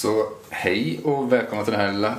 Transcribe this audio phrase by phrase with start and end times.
[0.00, 2.16] Så hej och välkomna till den här lilla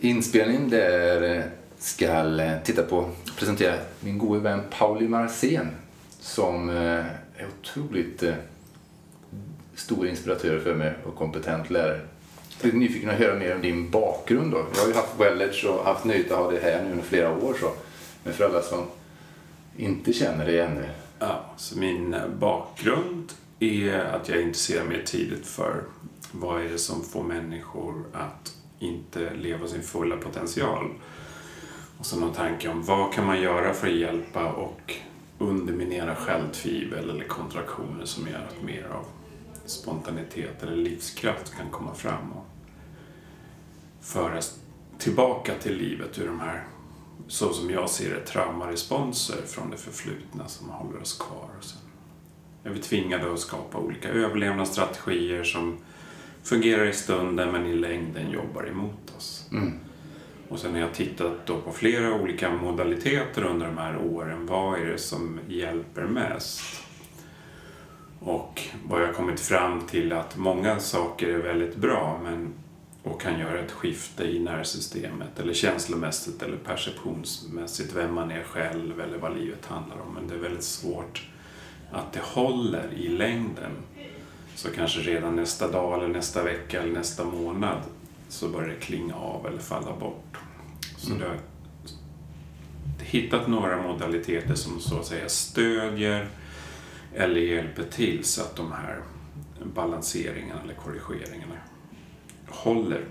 [0.00, 1.44] inspelningen där jag
[1.78, 2.04] ska
[2.42, 5.70] eh, titta på och presentera min gode vän Pauli Marcén
[6.20, 8.22] som eh, är otroligt
[9.74, 12.00] stor inspiratör för mig och kompetent lärare.
[12.62, 14.52] Jag är nyfiken att höra mer om din bakgrund.
[14.52, 14.66] Då.
[14.74, 17.30] Jag har ju haft Wellage och haft nöjet att ha det här nu under flera
[17.30, 17.54] år.
[17.60, 17.70] Så.
[18.24, 18.86] Men för alla som
[19.76, 20.88] inte känner dig ännu.
[21.18, 25.82] Ja, så min bakgrund är att jag intresserar mig tidigt för
[26.40, 30.90] vad är det som får människor att inte leva sin fulla potential.
[31.98, 34.94] Och så någon tanke om vad kan man göra för att hjälpa och
[35.38, 39.06] underminera självtvivel eller kontraktioner som gör att mer av
[39.64, 42.46] spontanitet eller livskraft kan komma fram och
[44.00, 44.58] föras
[44.98, 46.64] tillbaka till livet ur de här,
[47.28, 51.48] så som jag ser det, traumaresponser från det förflutna som håller oss kvar.
[51.58, 51.80] Och sen
[52.64, 55.78] är vi tvingade att skapa olika överlevnadsstrategier som
[56.44, 59.48] fungerar i stunden men i längden jobbar emot oss.
[59.52, 59.72] Mm.
[60.48, 64.46] Och sen har jag tittat då på flera olika modaliteter under de här åren.
[64.46, 66.60] Vad är det som hjälper mest?
[68.20, 72.52] Och vad jag kommit fram till att många saker är väldigt bra men,
[73.02, 79.00] och kan göra ett skifte i nervsystemet eller känslomässigt eller perceptionsmässigt, vem man är själv
[79.00, 80.14] eller vad livet handlar om.
[80.14, 81.28] Men det är väldigt svårt
[81.90, 83.72] att det håller i längden.
[84.54, 87.82] Så kanske redan nästa dag eller nästa vecka eller nästa månad
[88.28, 90.36] så börjar det klinga av eller falla bort.
[90.96, 91.20] Så mm.
[91.20, 91.38] det har
[92.98, 96.28] hittat några modaliteter som så att säga stödjer
[97.14, 99.00] eller hjälper till så att de här
[99.74, 101.54] balanseringarna eller korrigeringarna
[102.48, 103.04] håller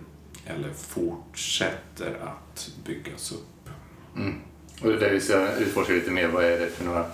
[0.46, 3.70] eller fortsätter att byggas upp.
[4.16, 4.36] Mm.
[4.82, 6.28] Och det är där vi ska utforska lite mer.
[6.28, 7.06] Vad är det för några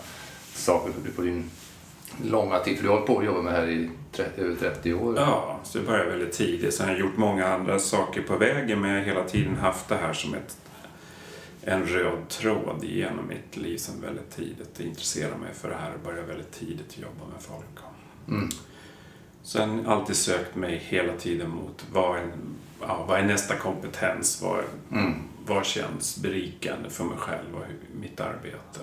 [0.54, 1.50] saker på din
[2.24, 2.78] långa tid?
[2.78, 5.16] För du har hållit på att jobba med det här i 30, över 30 år.
[5.18, 6.74] Ja, så det började väldigt tidigt.
[6.74, 9.88] Sen har jag gjort många andra saker på vägen men jag har hela tiden haft
[9.90, 10.58] det här som ett,
[11.62, 14.70] en röd tråd genom mitt liv sedan väldigt tidigt.
[14.78, 17.86] Jag intresserade mig för det här och började väldigt tidigt jobba med folk.
[18.28, 18.50] Mm.
[19.44, 22.32] Sen alltid sökt mig hela tiden mot vad är,
[22.82, 24.42] ja, vad är nästa kompetens?
[24.42, 25.14] Vad, mm.
[25.46, 27.64] vad känns berikande för mig själv och
[28.02, 28.80] mitt arbete?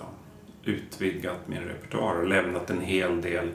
[0.67, 3.49] Utvidgat min repertoar och lämnat en hel del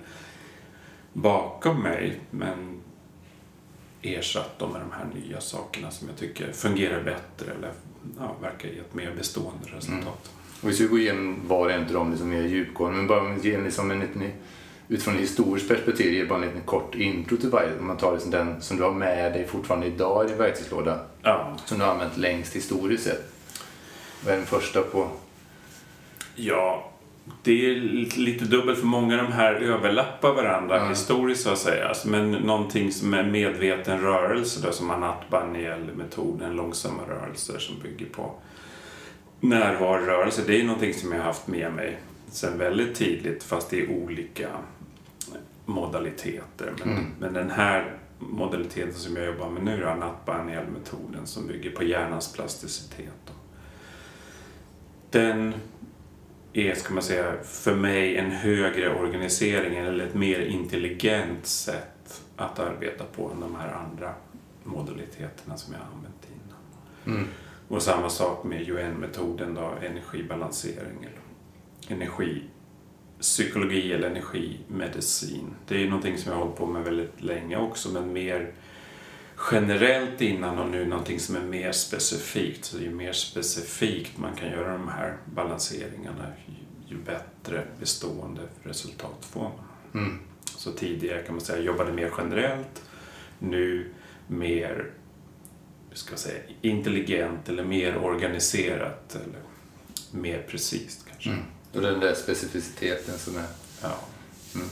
[1.14, 2.82] bakom mig men
[4.02, 7.72] ersatt dem med de här nya sakerna som jag tycker fungerar bättre eller
[8.20, 10.02] ja, verkar ge ett mer bestående resultat.
[10.02, 10.62] Mm.
[10.62, 13.36] Och vi ska gå igenom var och en av dem liksom mer djupgående men bara
[13.38, 14.32] ge liksom en liten,
[14.88, 17.80] utifrån ett historiskt perspektiv, ge bara en liten kort intro till varje.
[17.80, 21.00] Om man tar liksom den som du har med dig fortfarande idag i din verktygslåda.
[21.22, 21.58] Ja.
[21.66, 23.34] Som du har använt längst historiskt sett.
[24.26, 25.10] Vad är den första på?
[26.36, 26.91] Ja,
[27.44, 27.76] det är
[28.20, 30.90] lite dubbelt för många av de här överlappar varandra Mm.
[30.90, 31.88] historiskt så att säga.
[31.88, 38.06] Alltså, Men någonting som är medveten rörelse då, som Anat Baniel-metoden, långsamma rörelser som bygger
[38.06, 38.34] på
[39.40, 40.42] närvarorörelse.
[40.48, 42.00] Det är någonting som jag har haft med mig
[42.32, 44.48] sedan väldigt tidigt fast i olika
[45.66, 46.74] modaliteter.
[46.80, 47.06] Men, Mm.
[47.20, 52.34] men den här modaliteten som jag jobbar med nu, Anat Baniel-metoden som bygger på hjärnans
[52.34, 53.14] plasticitet.
[53.26, 53.34] Då.
[55.10, 55.54] Den
[56.54, 62.60] är, ska man säga, för mig en högre organisering eller ett mer intelligent sätt att
[62.60, 64.14] arbeta på än de här andra
[64.64, 66.58] modaliteterna som jag har använt innan.
[67.18, 67.30] Mm.
[67.68, 71.22] Och samma sak med UN-metoden då, energibalansering eller
[71.88, 75.56] energipsykologi eller energimedicin.
[75.68, 78.52] Det är ju någonting som jag har hållit på med väldigt länge också men mer
[79.52, 82.66] generellt innan och nu någonting som är mer specifikt.
[82.66, 89.26] Så ju mer specifikt man kan göra de här balanseringarna ju, ju bättre bestående resultat
[89.32, 90.04] får man.
[90.04, 90.20] Mm.
[90.46, 92.84] Så tidigare kan man säga jobbade mer generellt,
[93.40, 93.94] nu
[94.28, 94.92] mer
[95.94, 99.40] ska säga, intelligent eller mer organiserat eller
[100.12, 101.30] mer precis kanske.
[101.30, 101.44] Mm.
[101.74, 103.46] Och den där specificiteten som är...
[103.82, 104.00] Ja.
[104.56, 104.68] Mm.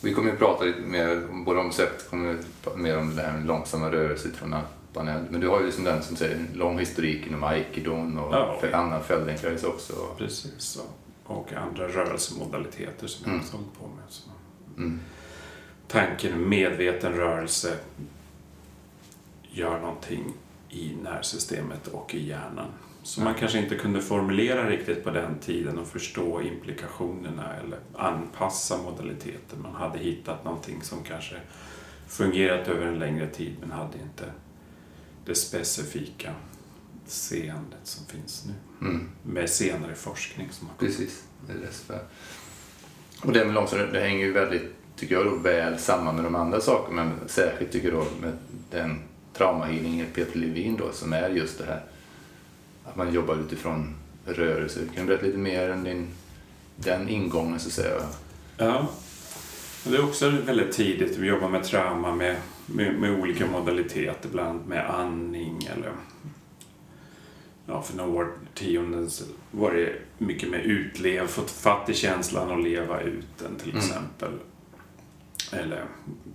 [0.00, 3.32] Vi kommer att prata lite mer om både om att prata mer om det här
[3.32, 4.54] med långsamma rörelser från
[4.92, 5.24] panel.
[5.30, 8.56] Men du har ju liksom den som säger lång historik inom aikido och Ja.
[8.60, 9.92] för annan fäldenkräs också.
[10.18, 10.78] Precis.
[11.24, 13.40] Och andra rörelsemodaliteter som jag Mm.
[13.44, 14.04] också hållit på med.
[14.08, 14.30] Så.
[14.76, 15.00] Mm.
[15.88, 17.76] Tanken medveten rörelse
[19.42, 20.24] gör någonting
[20.70, 22.66] i nervsystemet och i hjärnan.
[23.08, 28.78] Som man kanske inte kunde formulera riktigt på den tiden och förstå implikationerna eller anpassa
[28.82, 29.62] modaliteten.
[29.62, 31.36] Man hade hittat någonting som kanske
[32.08, 34.24] fungerat över en längre tid men hade inte
[35.26, 36.34] det specifika
[37.06, 38.86] seendet som finns nu.
[38.88, 39.08] Mm.
[39.22, 40.96] Med senare forskning som har kommit.
[40.96, 41.58] Precis, det är
[41.88, 42.00] det.
[43.22, 46.34] Och det med långsamt, det hänger ju väldigt tycker jag då väl samman med de
[46.34, 48.32] andra sakerna men särskilt tycker jag då med
[48.70, 49.00] den
[49.32, 51.82] traumahealing Peter Levin då som är just det här
[52.88, 53.94] att man jobbar utifrån
[54.24, 54.80] rörelse.
[54.94, 56.08] Kan du berätta lite mer om din,
[56.76, 58.00] den ingången så att säga?
[58.56, 58.88] Ja,
[59.84, 61.16] det är också väldigt tidigt.
[61.16, 62.36] Vi jobbar med trauma med,
[62.66, 65.92] med, med olika modaliteter, bland annat med andning eller
[67.66, 69.10] ja, för några årtionden
[69.50, 73.84] var det mycket mer utlev, fått fatt i känslan och leva ut den till mm.
[73.84, 74.32] exempel.
[75.52, 75.84] Eller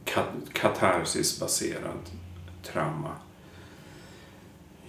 [0.06, 2.00] kat katarsisbaserad
[2.64, 3.16] trauma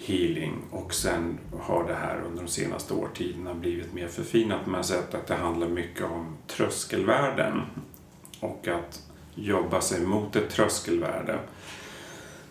[0.04, 4.66] healing och sen har det här under de senaste årtiondena blivit mer förfinat.
[4.66, 7.60] Man har sett att det handlar mycket om tröskelvärden
[8.40, 9.02] och att
[9.34, 11.38] jobba sig mot ett tröskelvärde.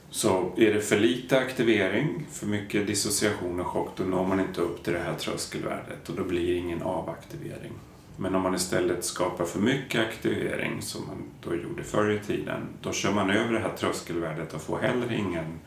[0.10, 4.62] Så är det för lite aktivering, för mycket dissociation och chock, då når man inte
[4.62, 7.72] upp till det här tröskelvärdet och då blir det ingen avaktivering.
[8.18, 12.68] Men om man istället skapar för mycket aktivering, som man då gjorde förr i tiden,
[12.82, 15.60] då kör man över det här tröskelvärdet och får heller ingen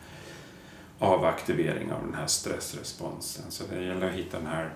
[0.98, 3.44] avaktivering av den här stressresponsen.
[3.50, 4.75] Så det gäller att hitta den här,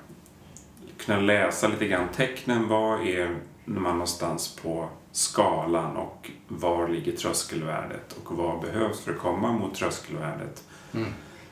[0.96, 2.68] kunna läsa lite grann tecknen.
[2.68, 9.18] Vad är man någonstans på skalan och var ligger tröskelvärdet och vad behövs för att
[9.18, 10.64] komma mot tröskelvärdet.
[10.94, 11.08] Mm.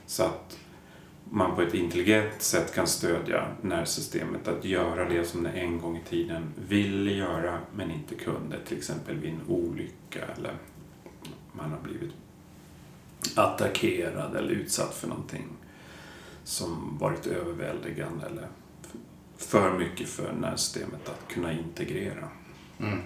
[0.06, 0.58] Så att
[1.30, 5.96] man på ett intelligent sätt kan stödja nervsystemet att göra det som det en gång
[5.96, 8.58] i tiden ville göra men inte kunde.
[8.66, 10.54] Till exempel vid en olycka eller
[11.52, 12.12] man har blivit
[13.36, 15.48] attackerad eller utsatt för någonting
[16.44, 18.48] som varit överväldigande eller
[19.36, 22.28] för mycket för nervsystemet att kunna integrera.
[22.78, 22.98] Mm.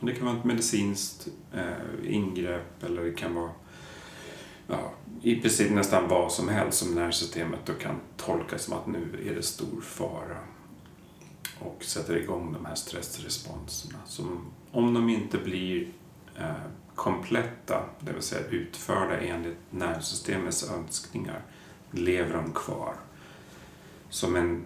[0.00, 3.50] Det kan vara ett medicinskt eh, ingrepp eller det kan vara
[4.66, 4.92] ja,
[5.22, 9.34] i princip nästan vad som helst som nervsystemet då kan tolkas som att nu är
[9.34, 10.38] det stor fara
[11.58, 13.98] och sätter igång de här stressresponserna.
[14.06, 15.88] Som om de inte blir
[16.38, 16.54] eh,
[16.94, 21.42] kompletta, det vill säga utförda enligt nervsystemets önskningar,
[21.90, 22.94] lever de kvar.
[24.08, 24.64] Som en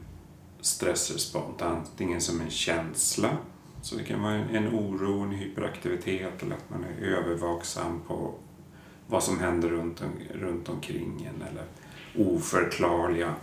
[0.61, 3.37] stressrespons, antingen som en känsla,
[3.83, 8.35] så det kan vara en oro, en hyperaktivitet eller att man är övervaksam på
[9.07, 10.03] vad som händer runt,
[10.35, 11.65] runt omkring en eller
[12.19, 13.35] oförklarliga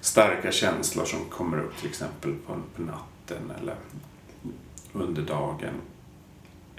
[0.00, 3.76] starka känslor som kommer upp till exempel på, på natten eller
[4.92, 5.74] under dagen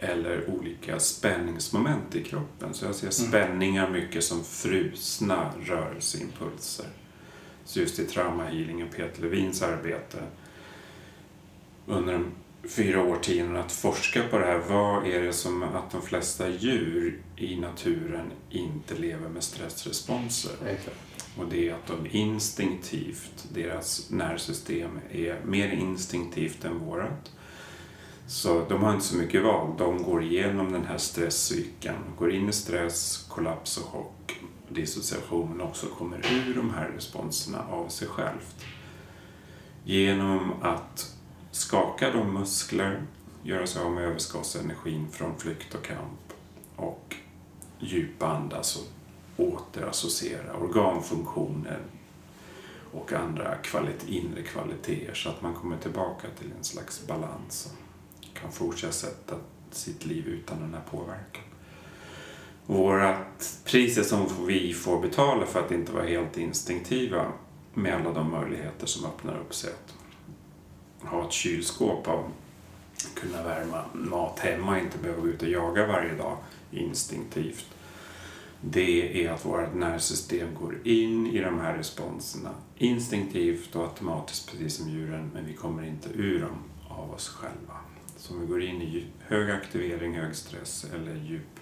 [0.01, 2.74] eller olika spänningsmoment i kroppen.
[2.74, 3.30] Så jag ser mm.
[3.30, 6.86] spänningar mycket som frusna rörelseimpulser.
[7.66, 10.18] Så just i traumahealing och Peter Levins arbete
[11.86, 12.25] under de
[12.69, 14.62] fyra årtionden att forska på det här.
[14.69, 20.51] Vad är det som att de flesta djur i naturen inte lever med stressresponser?
[21.38, 27.31] Och det är att de instinktivt, deras nervsystem är mer instinktivt än vårat.
[28.30, 29.76] Så de har inte så mycket val.
[29.78, 35.62] De går igenom den här stresscykeln, går in i stress, kollaps och chock, dissociation, men
[35.62, 38.66] också kommer ur de här responserna av sig självt.
[39.84, 41.16] Genom att
[41.52, 43.02] skaka de muskler,
[43.44, 46.34] göra sig av med överskottsenergin från flykt och kamp
[46.75, 47.16] och
[47.80, 48.88] djupandas och
[49.46, 51.80] återassociera organfunktioner
[52.92, 57.88] och andra kvalit inre kvaliteter så att man kommer tillbaka till en slags balans och
[58.41, 59.36] kan fortsätta
[59.71, 61.44] sitt liv utan den här påverkan.
[62.65, 67.25] Vårat priset som vi får betala för att inte vara helt instinktiva
[67.74, 69.93] med alla de möjligheter som öppnar upp sig att
[71.10, 72.31] ha ett kylskåp av
[73.13, 76.38] kunna värma mat hemma, inte behöva gå ut och jaga varje dag
[76.72, 77.65] instinktivt.
[78.62, 84.75] Det är att vårt nervsystem går in i de här responserna instinktivt och automatiskt precis
[84.75, 87.74] som djuren, men vi kommer inte ur dem av oss själva.
[88.20, 91.60] Så om vi går in i hög aktivering, hög stress eller djup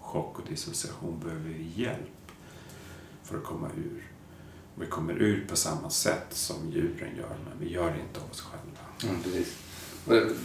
[0.00, 2.32] chock och dissociation behöver vi hjälp
[3.24, 4.02] för att komma ur.
[4.74, 8.30] Vi kommer ur på samma sätt som djuren gör, men vi gör det inte av
[8.30, 9.12] oss själva.
[9.12, 9.58] Mm, precis.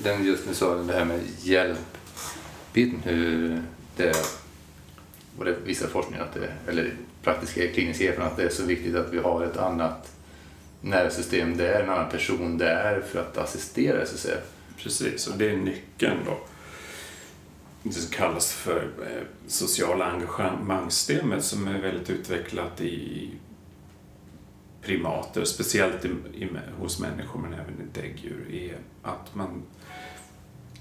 [0.04, 3.62] Den just nu sa det här med hjälpbiten, hur
[3.96, 4.16] det
[5.38, 6.94] och det visar vissa forskningar, att det, eller
[7.24, 10.12] praktiska kliniska erfarenheter att det är så viktigt att vi har ett annat
[10.82, 14.38] nervsystem där, en annan person där för att assistera så att säga.
[14.78, 16.40] Precis, och det är nyckeln då.
[17.84, 23.30] Det som kallas för eh, sociala engagemangssystemet som är väldigt utvecklat i
[24.82, 26.50] primater, speciellt i, i,
[26.80, 29.64] hos människor men även i däggdjur, är att man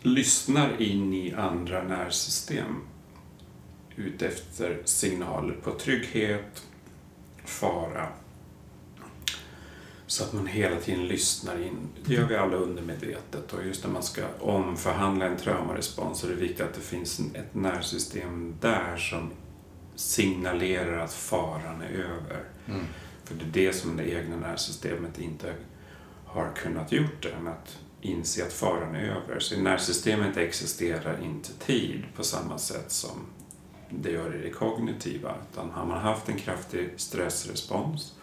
[0.02, 2.76] lyssnar in i andra nervsystem
[3.96, 6.62] utefter signaler på trygghet,
[7.44, 8.08] fara.
[10.12, 11.88] Så att man hela tiden lyssnar in.
[12.04, 13.52] Det gör vi alla undermedvetet.
[13.52, 17.20] Och just när man ska omförhandla en traumarespons så är det viktigt att det finns
[17.20, 19.30] ett nervsystem där som
[19.94, 22.44] signalerar att faran är över.
[22.68, 22.84] Mm.
[23.24, 25.54] För det är det som det egna nervsystemet inte
[26.26, 29.40] har kunnat gjort än, att inse att faran är över.
[29.40, 33.26] Så nervsystemet existerar inte tid på samma sätt som
[33.90, 35.34] det gör i det kognitiva.
[35.52, 38.14] Utan har man haft en kraftig stressrespons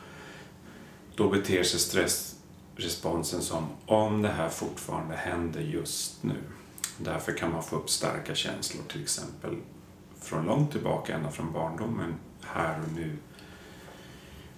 [1.19, 6.37] då beter sig stressresponsen som om det här fortfarande händer just nu.
[6.97, 9.57] Därför kan man få upp starka känslor till exempel
[10.21, 13.17] från långt tillbaka, ända från barndomen, här och nu.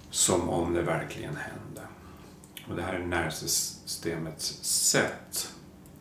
[0.10, 1.82] Som om det verkligen hände.
[2.70, 5.54] Och det här är nervsystemets sätt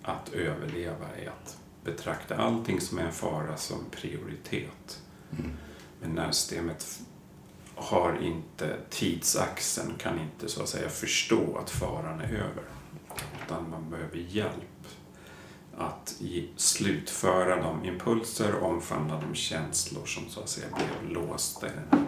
[0.03, 5.03] att överleva, är att betrakta allting som är en fara som prioritet.
[5.39, 5.51] Mm.
[6.01, 7.01] Men nervsystemet
[7.81, 12.65] har inte tidsaxeln, kan inte så att säga förstå att faran är över.
[13.45, 14.87] Utan man behöver hjälp
[15.77, 16.23] att
[16.57, 22.01] slutföra de impulser och omfamna de känslor som så att säga blev låsta i den
[22.01, 22.07] här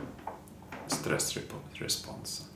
[0.87, 2.47] stressresponsen.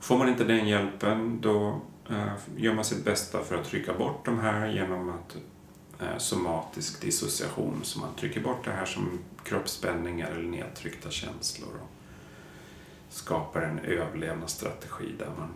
[0.00, 4.24] Får man inte den hjälpen då eh, gör man sitt bästa för att trycka bort
[4.24, 5.36] de här genom att
[6.00, 11.97] eh, somatisk dissociation, så man trycker bort det här som kroppsspänningar eller nedtryckta känslor och
[13.08, 15.48] skapar en överlevnadsstrategi där man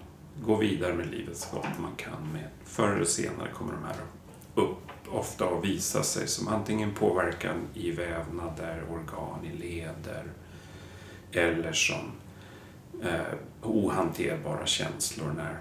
[0.47, 2.33] går vidare med livet så gott man kan.
[2.33, 2.49] Med.
[2.65, 3.97] Förr eller senare kommer de här
[4.55, 4.79] upp
[5.09, 10.25] ofta att visa sig som antingen påverkan i vävnader, organ i leder
[11.33, 12.13] eller som
[13.03, 15.59] eh, ohanterbara känslor när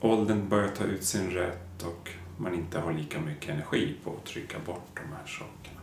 [0.00, 4.24] åldern börjar ta ut sin rätt och man inte har lika mycket energi på att
[4.24, 5.80] trycka bort de här sakerna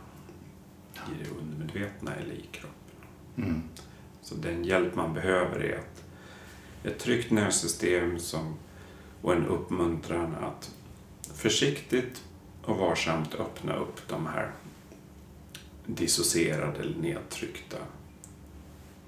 [0.96, 3.08] i det undermedvetna eller i kroppen.
[3.36, 3.62] Mm.
[4.22, 6.04] Så den hjälp man behöver är att
[6.84, 8.54] ett tryggt nervsystem som,
[9.22, 10.70] och en uppmuntran att
[11.34, 12.22] försiktigt
[12.64, 14.52] och varsamt öppna upp de här
[15.86, 17.76] dissocierade eller nedtryckta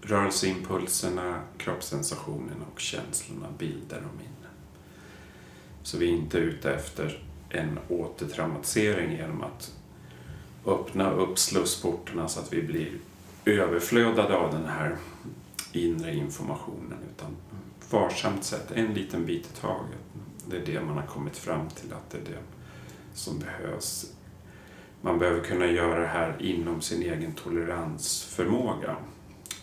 [0.03, 4.53] rörelseimpulserna, kroppssensationerna och känslorna, bilder och minnen.
[5.83, 9.73] Så vi är inte ute efter en återtraumatisering genom att
[10.67, 12.93] öppna upp slussportarna så att vi blir
[13.45, 14.97] överflödade av den här
[15.73, 17.37] inre informationen utan
[17.91, 19.99] varsamt sätt, en liten bit i taget.
[20.51, 22.43] Det är det man har kommit fram till att det är det
[23.15, 24.13] som behövs.
[25.01, 28.97] Man behöver kunna göra det här inom sin egen toleransförmåga.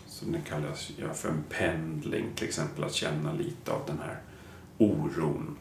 [0.07, 4.19] Som det kallas för en pendling, till exempel att känna lite av den här
[4.77, 5.57] oron.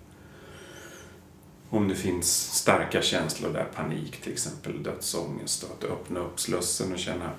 [1.71, 6.99] Om det finns starka känslor där, panik till exempel, dödsångest, att öppna upp slussen och
[6.99, 7.31] känna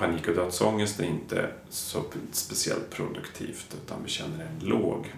[0.00, 5.14] panik och dödsångest är inte så speciellt produktivt utan vi känner en låg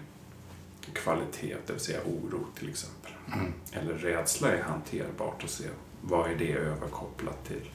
[0.93, 3.11] kvalitet, det vill säga oro till exempel.
[3.33, 3.53] Mm.
[3.71, 5.63] Eller rädsla är hanterbart att se
[6.01, 7.69] vad är det överkopplat till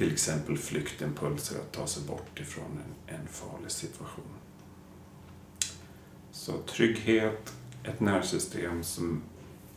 [0.00, 4.24] till exempel flyktimpulser att ta sig bort ifrån en, en farlig situation.
[6.30, 7.52] Så trygghet,
[7.84, 9.22] ett nervsystem som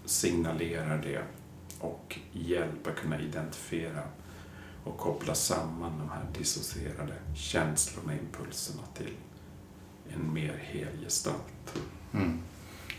[0.05, 1.23] signalerar det
[1.79, 4.03] och hjälp att kunna identifiera
[4.83, 9.13] och koppla samman de här dissocierade känslorna, impulserna till
[10.13, 11.77] en mer hel gestalt.
[12.13, 12.39] Mm.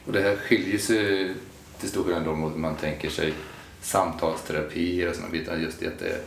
[0.07, 1.35] Och det här skiljer sig
[1.79, 3.35] till stor skillnad då mot man tänker sig
[3.81, 5.57] samtalsterapi och sådana bitar.
[5.57, 6.21] Just det att det är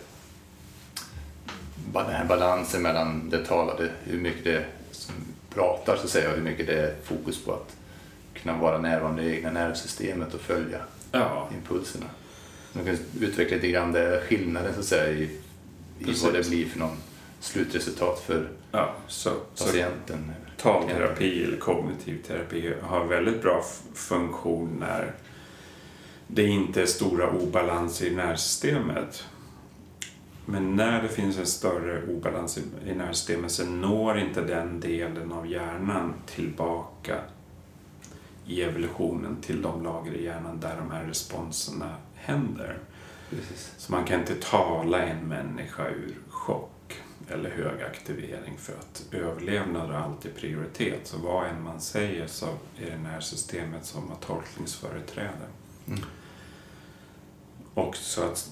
[1.94, 5.16] den här balansen mellan det talade, hur mycket det som
[5.50, 7.76] pratar så att säga och hur mycket det är fokus på att
[8.34, 10.80] kunna vara närvarande i det egna nervsystemet och följa
[11.12, 11.50] ja.
[11.56, 12.06] impulserna.
[12.74, 15.40] Man kan utveckla lite grann det skillnaden så att säga i,
[16.00, 16.98] i vad det blir för någon
[17.40, 20.32] slutresultat för ja, så, patienten.
[20.58, 23.64] Så talterapi eller kognitiv terapi har väldigt bra
[23.94, 25.14] funktion när
[26.28, 29.24] det inte är stora obalanser i nervsystemet.
[30.46, 35.48] Men när det finns en större obalans i nervsystemet så når inte den delen av
[35.48, 37.18] hjärnan tillbaka
[38.46, 42.78] i evolutionen till de lager i hjärnan där de här responserna händer.
[43.30, 43.74] Precis.
[43.78, 49.90] Så man kan inte tala en människa ur chock eller hög aktivering för att överlevnad
[49.90, 51.08] har alltid prioritet.
[51.08, 52.46] Så vad än man säger så
[52.78, 55.48] är det nervsystemet som har tolkningsföreträde.
[55.88, 56.00] Mm.
[57.74, 58.50] Och så att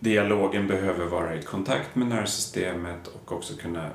[0.00, 3.90] dialogen behöver vara i kontakt med nervsystemet och också kunna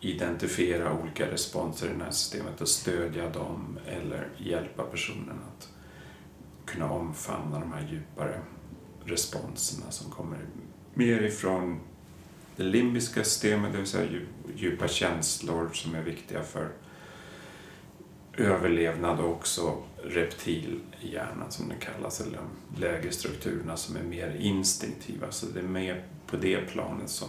[0.00, 5.71] identifiera olika responser i nervsystemet och stödja dem eller hjälpa personen att
[6.72, 8.40] kunna omfamna de här djupare
[9.04, 10.38] responserna som kommer
[10.94, 11.80] mer ifrån
[12.56, 14.20] det limbiska systemet, det vill säga
[14.56, 16.68] djupa känslor som är viktiga för
[18.36, 25.30] överlevnad och också reptilhjärnan som det kallas, eller de lägre strukturerna som är mer instinktiva.
[25.30, 27.28] Så det är mer på det planet som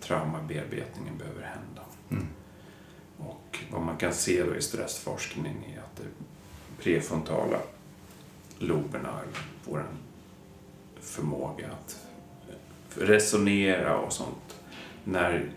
[0.00, 1.82] traumabearbetningen behöver hända.
[2.10, 2.26] Mm.
[3.18, 6.24] Och vad man kan se då i stressforskning är att det
[6.82, 7.58] prefrontala
[8.60, 9.20] loberna,
[9.64, 9.86] vår
[11.00, 12.06] förmåga att
[12.94, 14.60] resonera och sånt,
[15.04, 15.50] när,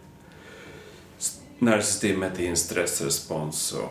[1.60, 3.90] när systemet är i en stressrespons så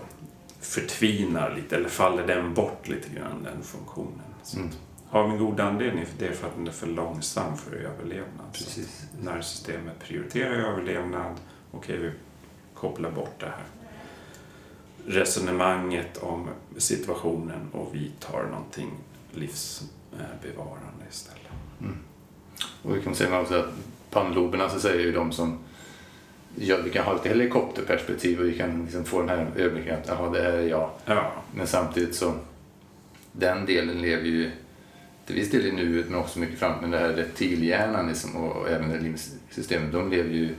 [0.60, 4.34] förtvinar lite, eller faller den bort lite grann, den funktionen.
[4.42, 4.70] Så Mm.
[5.08, 7.76] Har vi en god anledning för det är för att den är för långsam för
[7.76, 8.46] överlevnad.
[8.52, 9.02] Så Precis.
[9.20, 11.36] när systemet prioriterar överlevnad,
[11.72, 12.10] okej vi
[12.74, 13.81] kopplar bort det här
[15.06, 18.90] resonemanget om situationen och vi tar någonting
[19.32, 21.42] livsbevarande istället.
[22.82, 23.70] Och vi kan säga också att
[24.10, 25.58] pannloberna så säger ju de som
[26.54, 30.08] ja, vi kan ha ett helikopterperspektiv och vi kan liksom få den här överblicken att
[30.08, 30.90] jaha, det här är jag.
[31.04, 32.34] Ja, Men samtidigt så
[33.32, 34.50] den delen lever ju
[35.26, 36.80] till viss del i nuet men också mycket framåt.
[36.80, 40.54] Men det här reptilhjärnan liksom, och, och även det limsystemet, de lever ju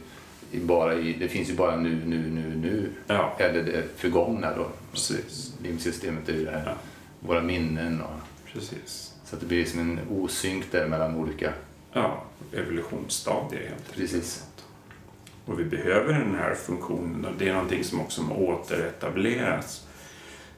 [0.60, 2.90] bara i, det finns ju bara nu, nu, nu, nu.
[3.08, 4.68] ja Eller det förgångna då.
[4.92, 5.54] precis.
[5.64, 6.74] Limsystemet är ju det här, Ja.
[7.20, 8.20] våra minnen och
[8.54, 9.14] precis.
[9.26, 11.54] så att det blir som en osynk där mellan olika,
[11.94, 14.44] Ja, evolutionsstadier helt precis.
[15.46, 19.88] Och vi behöver den här funktionen och det är någonting som också återetableras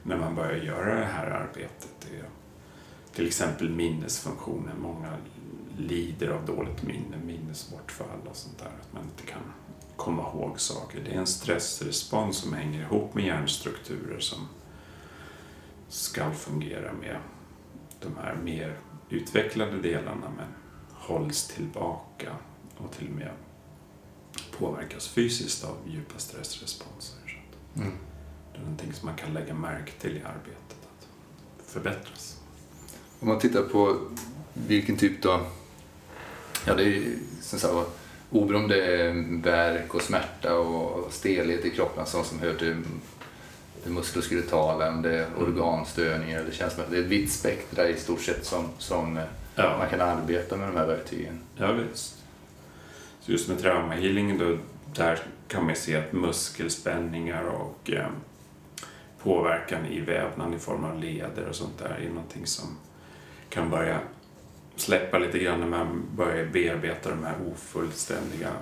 [0.02, 1.88] när man börjar göra det här arbetet.
[2.00, 2.24] Det är
[3.14, 4.80] till exempel minnesfunktionen.
[4.82, 5.12] Många
[5.78, 8.66] lider av dåligt minne, minnesbortfall och sånt där.
[8.66, 9.40] Att man inte kan
[9.96, 11.00] komma ihåg saker.
[11.04, 14.48] Det är en stressrespons som hänger ihop med hjärnstrukturer som
[15.88, 17.16] ska fungera med
[18.00, 20.46] de här mer utvecklade delarna men
[20.90, 22.32] hålls tillbaka
[22.76, 23.30] och till och med
[24.58, 27.42] påverkas fysiskt av djupa stressresponser.
[27.76, 27.92] Mm.
[28.52, 31.08] det är någonting som man kan lägga märke till i arbetet, att
[31.66, 32.40] förbättras.
[33.20, 33.98] Om man tittar på
[34.54, 35.46] vilken typ då...
[36.66, 37.74] Ja, det är som sagt
[38.30, 42.76] oberoende om det är värk och smärta och stelhet i kroppen, sånt som hör till
[43.84, 46.90] det muskuloskeletala, om det är organstörningar eller känslomässigt.
[46.90, 49.24] Det är ett vitt spektra i stort sett som, som eh,
[49.58, 49.76] Ja.
[49.78, 51.38] man kan arbeta med de här verktygen.
[51.56, 52.14] Ja, visst.
[53.20, 54.58] Så just med traumahealing då,
[54.94, 58.06] där kan man se att muskelspänningar och eh,
[59.22, 62.78] påverkan i vävnaden i form av leder och sånt där är någonting som
[63.48, 63.98] kan börja
[64.76, 68.52] släppa lite grann när man börjar bearbeta de här ofullständiga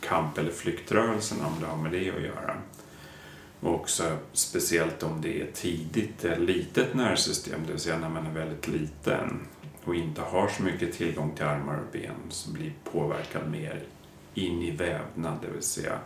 [0.00, 2.56] kamp eller flyktrörelserna om det har med det att göra.
[3.60, 8.26] Och också speciellt om det är tidigt, ett litet nervsystem, det vill säga när man
[8.26, 9.40] är väldigt liten
[9.84, 13.82] och inte har så mycket tillgång till armar och ben som blir påverkad mer
[14.34, 15.98] in i vävnad, det vill säga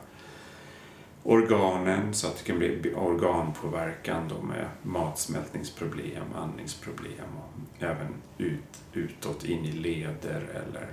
[1.26, 9.44] organen så att det kan bli organpåverkan då med matsmältningsproblem, andningsproblem och även ut, utåt
[9.44, 10.92] in i leder eller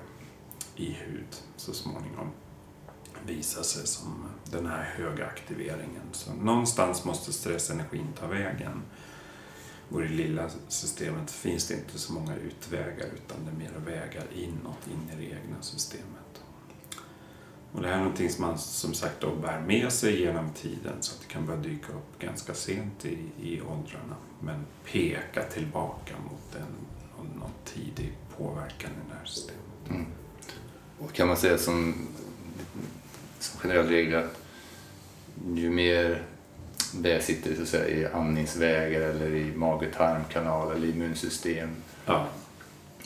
[0.76, 2.32] i hud så småningom
[3.26, 6.04] visar sig som den här höga aktiveringen.
[6.12, 8.82] Så någonstans måste stressenergin ta vägen.
[9.90, 13.80] Och i det lilla systemet finns det inte så många utvägar utan det är mera
[13.80, 16.23] vägar inåt, in i det egna systemet.
[17.74, 20.94] Och det här är någonting som man som sagt då bär med sig genom tiden
[21.00, 26.14] så att det kan börja dyka upp ganska sent i, i åldrarna men peka tillbaka
[26.32, 26.76] mot en,
[27.40, 29.90] någon tidig påverkan i det här systemet.
[29.90, 30.06] Mm.
[31.00, 32.08] Och kan man säga som,
[33.40, 34.44] som generell regel att
[35.56, 36.24] ju mer
[36.94, 41.70] det sitter så att säga, i andningsvägar eller i mage-tarmkanal eller immunsystem,
[42.06, 42.28] Ja,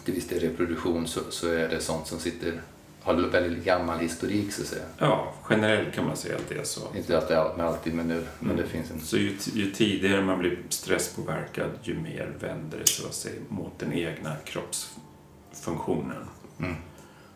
[0.05, 2.61] till viss del reproduktion, så, så är det sånt som sitter,
[3.07, 4.85] har väldigt gammal historik så att säga.
[4.97, 6.81] ja generellt kan man säga att det är så.
[6.95, 8.69] Inte att det är alltid, men det, men det Mm.
[8.69, 8.99] finns en...
[8.99, 13.79] Så ju, ju tidigare man blir stresspåverkad, ju mer vänder det så att säga mot
[13.79, 16.27] den egna kroppsfunktionen.
[16.59, 16.75] Mm.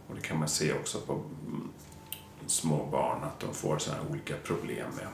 [0.07, 1.69] Och det kan man se också på mm,
[2.47, 5.07] små barn, att de får sådana olika problem med,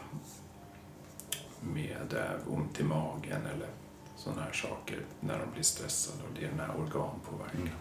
[1.73, 3.67] med eh, ont i magen eller
[4.15, 6.23] sådana här saker när de blir stressade.
[6.23, 7.61] Och det är den här organpåverkan.
[7.61, 7.73] Mm.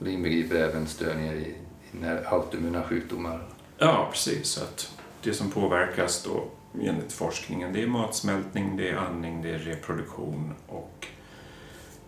[0.00, 1.54] Och det inbegriper även störningar i,
[1.92, 3.48] i autoimmuna sjukdomar.
[3.78, 4.48] Ja, precis.
[4.48, 6.44] Så att det som påverkas då
[6.82, 11.06] enligt forskningen det är matsmältning, det är andning, det är reproduktion och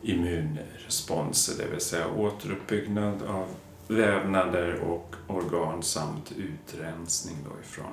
[0.02, 3.46] immunresponser, det vill säga återuppbyggnad av
[3.88, 7.92] vävnader och organ samt utrensning då ifrån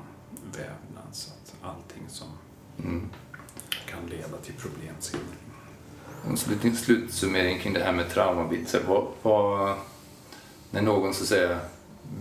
[0.57, 1.07] vävnad.
[1.12, 2.27] Så att allting som
[2.83, 3.09] Mm.
[3.85, 5.25] kan leda till problem senare.
[6.27, 8.75] En slut, slutsummering kring det här med traumabit.
[8.88, 9.75] Vad, vad,
[10.71, 11.60] när någon så att säga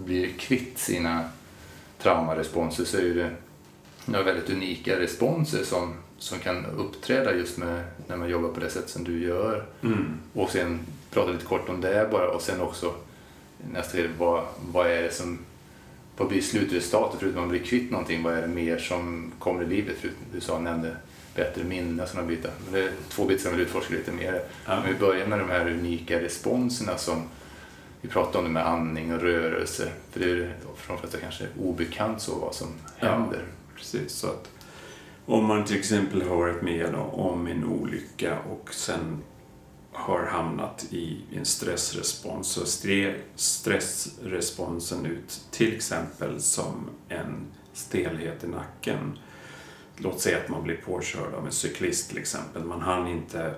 [0.05, 1.25] blir kvitt sina
[1.99, 3.31] traumaresponser så är det
[4.05, 8.71] några väldigt unika responser som, som kan uppträda just med, när man jobbar på det
[8.71, 9.65] sätt som du gör.
[9.83, 10.19] Mm.
[10.33, 10.81] Och sen
[11.11, 12.95] prata lite kort om det bara och sen också
[13.73, 15.39] nästa del, vad, vad är det som
[16.17, 18.23] vad blir slutresultatet förutom att man blir kvitt någonting?
[18.23, 19.97] Vad är det mer som kommer i livet?
[20.01, 20.97] Förutom, du sa, nämnde
[21.35, 22.51] bättre minne och sådana bitar.
[22.65, 24.43] Men det är två bitar som jag vill utforska lite mer.
[24.67, 24.81] Ja.
[24.81, 27.23] Men vi börjar med de här unika responserna som
[28.01, 29.93] vi pratade om det med andning och rörelse.
[30.11, 32.69] För det är för de flesta kanske obekant så vad som
[33.01, 33.09] Ja.
[33.09, 33.45] händer.
[33.77, 34.51] Precis, så att
[35.27, 39.23] om man till exempel har varit med om en olycka och sen
[39.93, 48.47] har hamnat i en stressrespons så ser stressresponsen ut till exempel som en stelhet i
[48.47, 49.19] nacken.
[49.97, 52.65] Låt säga att man blir påkörd av en cyklist till exempel.
[52.65, 53.55] Man hann inte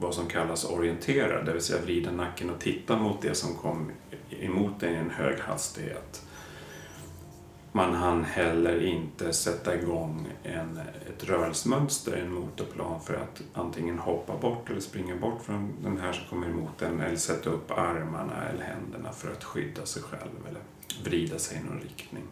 [0.00, 3.90] vad som kallas orientera, det vill säga vrida nacken och titta mot det som kom
[4.30, 6.22] emot en i en hög hastighet.
[7.72, 14.36] Man hann heller inte sätta igång en, ett rörelsemönster, en motorplan för att antingen hoppa
[14.36, 18.44] bort eller springa bort från den här som kommer emot en eller sätta upp armarna
[18.48, 20.60] eller händerna för att skydda sig själv eller
[21.04, 22.24] vrida sig i någon riktning.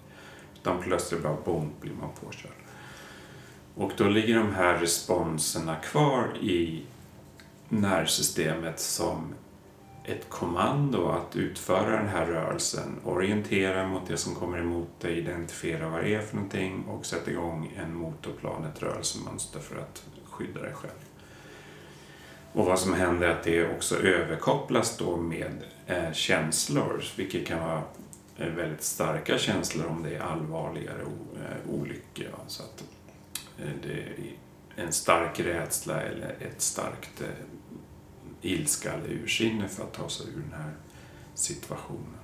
[0.55, 2.53] Utan plötsligt bara bom blir man påkörd.
[3.75, 6.83] Och då ligger de här responserna kvar i
[7.69, 9.35] nervsystemet som
[10.05, 15.89] ett kommando att utföra den här rörelsen, orientera mot det som kommer emot dig, identifiera
[15.89, 20.63] vad det är för någonting och sätta igång en motorplan, ett rörelsemönster för att skydda
[20.63, 20.93] dig själv.
[22.53, 27.61] Och vad som händer är att det också överkopplas då med eh, känslor, vilket kan
[27.61, 27.83] vara
[28.39, 31.03] eh, väldigt starka känslor om det är allvarligare
[31.35, 32.29] eh, olyckor.
[32.47, 32.85] Så att
[33.59, 34.35] eh, det är
[34.77, 37.27] en stark rädsla eller ett starkt eh,
[38.47, 40.73] ilska eller ursinne för att ta sig ur den här
[41.35, 42.17] situationen.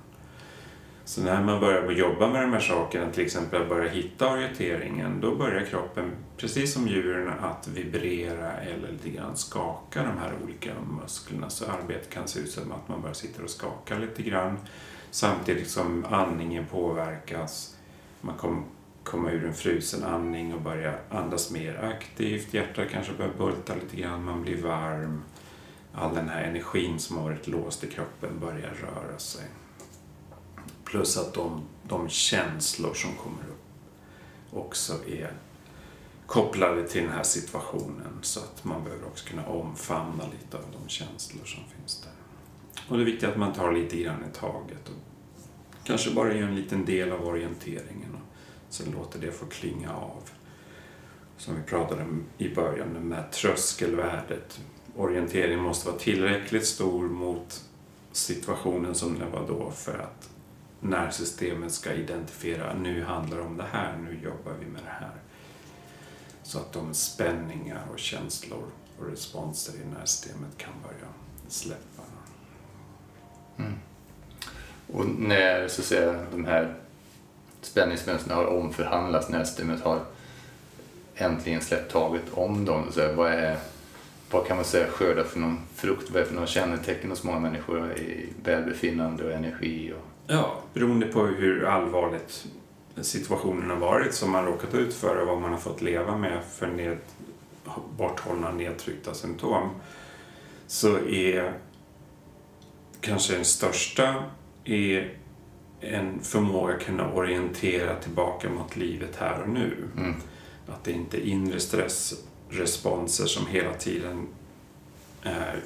[1.05, 5.35] Så när man börjar jobba med de här sakerna, till exempel börja hitta orienteringen, då
[5.35, 11.49] börjar kroppen, precis som djuren, att vibrera eller lite grann skaka de här olika musklerna.
[11.49, 14.57] Så arbetet kan se ut som att man bara sitter och skakar lite grann
[15.11, 17.75] samtidigt som andningen påverkas.
[18.21, 18.63] Man kommer
[19.03, 22.53] komma ur en frusen andning och börja andas mer aktivt.
[22.53, 25.21] Hjärtat kanske börjar bulta lite grann, man blir varm
[25.93, 29.45] all den här energin som har varit låst i kroppen börjar röra sig.
[30.83, 33.63] Plus att de, de känslor som kommer upp
[34.51, 35.33] också är
[36.27, 40.89] kopplade till den här situationen så att man behöver också kunna omfamna lite av de
[40.89, 42.11] känslor som finns där.
[42.89, 44.95] Och det är viktigt att man tar lite grann i taget och
[45.83, 48.33] kanske bara gör en liten del av orienteringen och
[48.73, 50.29] sen låter det få klinga av.
[51.37, 54.61] Som vi pratade om i början, med här tröskelvärdet
[54.95, 57.63] orienteringen måste vara tillräckligt stor mot
[58.11, 60.29] situationen som den var då för att
[60.79, 65.15] nervsystemet ska identifiera nu handlar det om det här, nu jobbar vi med det här.
[66.43, 68.63] Så att de spänningar och känslor
[68.99, 71.11] och responser i nervsystemet kan börja
[71.47, 72.03] släppa.
[73.57, 73.73] Mm.
[74.93, 76.75] Och när så att säga, de här
[77.61, 80.05] spänningsmönstren har omförhandlats, när systemet har
[81.15, 83.57] äntligen släppt taget om dem, så här, vad, är,
[84.33, 86.11] vad kan man säga skördar för någon frukt?
[86.11, 89.93] Vad är för några kännetecken hos många människor i välbefinnande och energi?
[89.93, 92.45] Och, Ja, beroende på hur allvarligt
[93.01, 96.39] situationen har varit som man råkat ut för och vad man har fått leva med
[96.57, 96.97] för ned,
[97.97, 99.69] borthållna nedtryckta symptom
[100.67, 101.53] så är
[103.01, 104.23] kanske den största
[104.65, 105.13] är
[105.79, 109.87] en förmåga att kunna orientera tillbaka mot livet här och nu.
[109.97, 110.13] mm,
[110.67, 111.59] Att det inte är inre
[112.53, 114.27] responser som hela tiden
[115.23, 115.59] eh,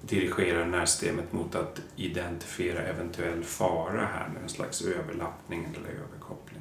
[0.00, 6.60] dirigerar nervsystemet mot att identifiera eventuell fara här med en slags överlappning eller överkoppling.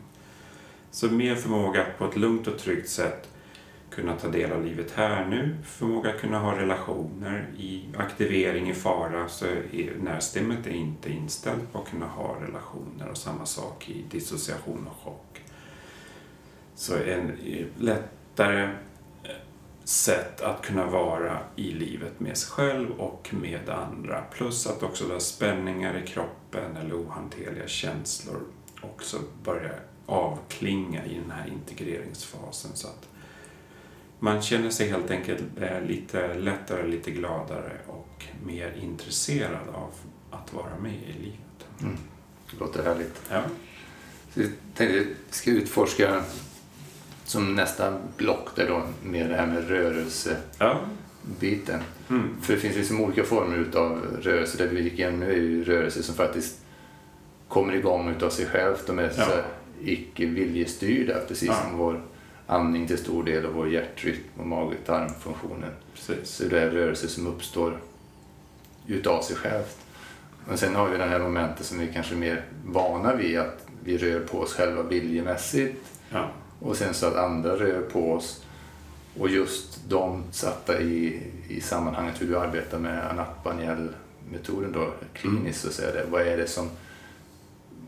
[0.91, 3.29] Så mer förmåga att på ett lugnt och tryggt sätt
[3.89, 8.73] kunna ta del av livet här nu, förmåga att kunna ha relationer i aktivering i
[8.73, 13.89] fara så är nervsystemet är inte inställt på att kunna ha relationer och samma sak
[13.89, 15.41] i dissociation och chock.
[16.75, 18.69] Så en eh, lättare
[19.83, 24.21] sätt att kunna vara i livet med sig själv och med andra.
[24.21, 28.41] Plus att också då spänningar i kroppen eller ohanterliga känslor
[28.81, 32.71] också börjar avklinga i den här integreringsfasen.
[32.73, 33.09] Så att
[34.19, 39.91] man känner sig helt enkelt eh, lite lättare, lite gladare och mer intresserad av
[40.31, 41.67] att vara med i livet.
[41.81, 41.97] mm,
[42.51, 43.21] det låter härligt.
[43.29, 43.43] Ja.
[44.33, 46.23] Så jag tänkte att vi ska utforska
[47.25, 50.41] som nästa block där då med det här med rörelsebiten.
[50.59, 50.79] Ja.
[52.09, 52.41] Mm.
[52.41, 54.57] För det finns liksom olika former utav rörelse.
[54.57, 56.59] Där vi gick igenom nu är ju rörelse som faktiskt
[57.47, 58.87] kommer igång utav sig självt.
[58.87, 59.25] De är Ja.
[59.25, 59.31] så
[59.81, 61.55] icke viljestyrda, precis Ja.
[61.69, 62.01] som vår
[62.47, 65.69] andning till stor del och vår hjärtrytm och mag-tarmfunktionen.
[66.23, 67.77] Så det är rörelser som uppstår
[68.87, 69.77] utav sig självt.
[70.47, 73.65] Men sen har vi det här momentet som vi kanske är mer vana vid, att
[73.83, 75.75] vi rör på oss själva viljemässigt
[76.09, 78.43] Ja och sen så att andra rör på oss.
[79.19, 85.69] Och just de satta i, i sammanhanget hur du arbetar med Anatbaniel-metoden då, kliniskt, så
[85.69, 86.69] säger det, vad är det som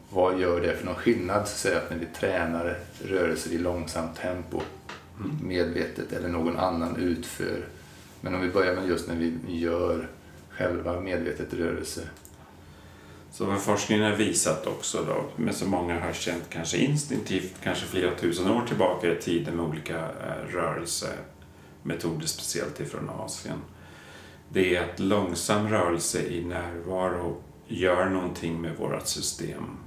[0.10, 3.58] vad gör det för någon skillnad så att säga, att när vi tränar rörelser i
[3.58, 4.62] långsamt tempo
[5.44, 7.66] medvetet eller någon annan utför.
[8.22, 10.08] Men om vi börjar med just när vi gör
[10.50, 12.02] själva medvetet rörelse.
[13.36, 17.86] Så vad forskningen har visat också då, men som många har känt kanske instinktivt, kanske
[17.86, 23.58] flera tusen år tillbaka i tiden med olika eh, rörelsemetoder, speciellt ifrån Asien.
[24.50, 29.78] Det är att långsam rörelse i närvaro gör någonting med vårt system.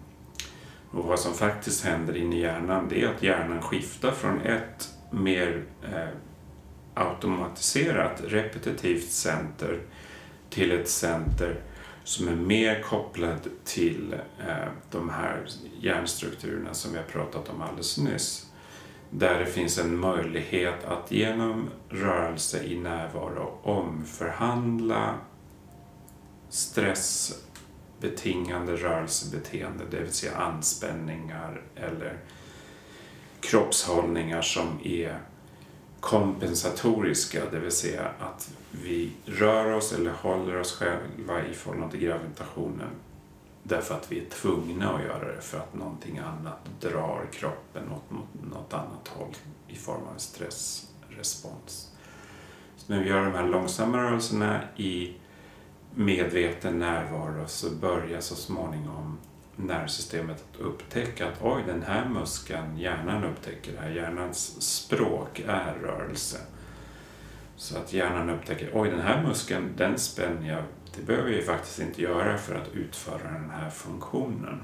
[0.91, 4.89] Och vad som faktiskt händer inne i hjärnan, det är att hjärnan skiftar från ett
[5.11, 6.09] mer eh,
[6.95, 9.81] automatiserat, repetitivt center
[10.51, 11.61] till ett center
[12.09, 14.15] som är mer kopplad till
[14.49, 15.47] eh, de här
[15.81, 18.47] hjärnstrukturerna som vi har pratat om alldeles nyss.
[19.11, 25.15] Där det finns en möjlighet att genom rörelse i närvaro omförhandla
[26.49, 32.19] stressbetingande rörelsebeteende, det vill säga anspänningar eller
[33.41, 35.19] kroppshållningar som är
[36.01, 42.01] kompensatoriska, det vill säga att vi rör oss eller håller oss själva i förhållande till
[42.01, 42.91] gravitationen
[43.63, 48.11] därför att vi är tvungna att göra det för att någonting annat drar kroppen åt
[48.51, 49.35] något- annat håll
[49.69, 51.93] i form av en stressrespons.
[52.77, 55.17] Så när vi gör de här långsamma rörelserna i
[55.95, 59.19] medveten närvaro så börjar så småningom
[59.57, 65.75] nervsystemet att upptäcka att oj, den här muskeln, hjärnan upptäcker det här, hjärnans språk är
[65.83, 66.39] rörelse.
[67.59, 70.65] Så att hjärnan upptäcker, oj den här muskeln, den spänner jag,
[70.97, 74.61] det behöver jag ju faktiskt inte göra för att utföra den här funktionen.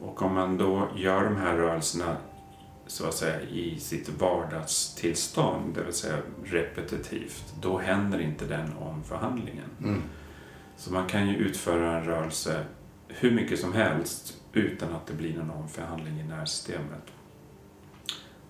[0.00, 2.16] Och om man då gör de här rörelserna
[2.86, 9.70] så att säga i sitt vardagstillstånd, det vill säga repetitivt, då händer inte den omförhandlingen.
[9.84, 10.02] Mm.
[10.76, 12.64] Så man kan ju utföra en rörelse
[13.08, 17.12] hur mycket som helst utan att det blir någon omförhandling i nervsystemet.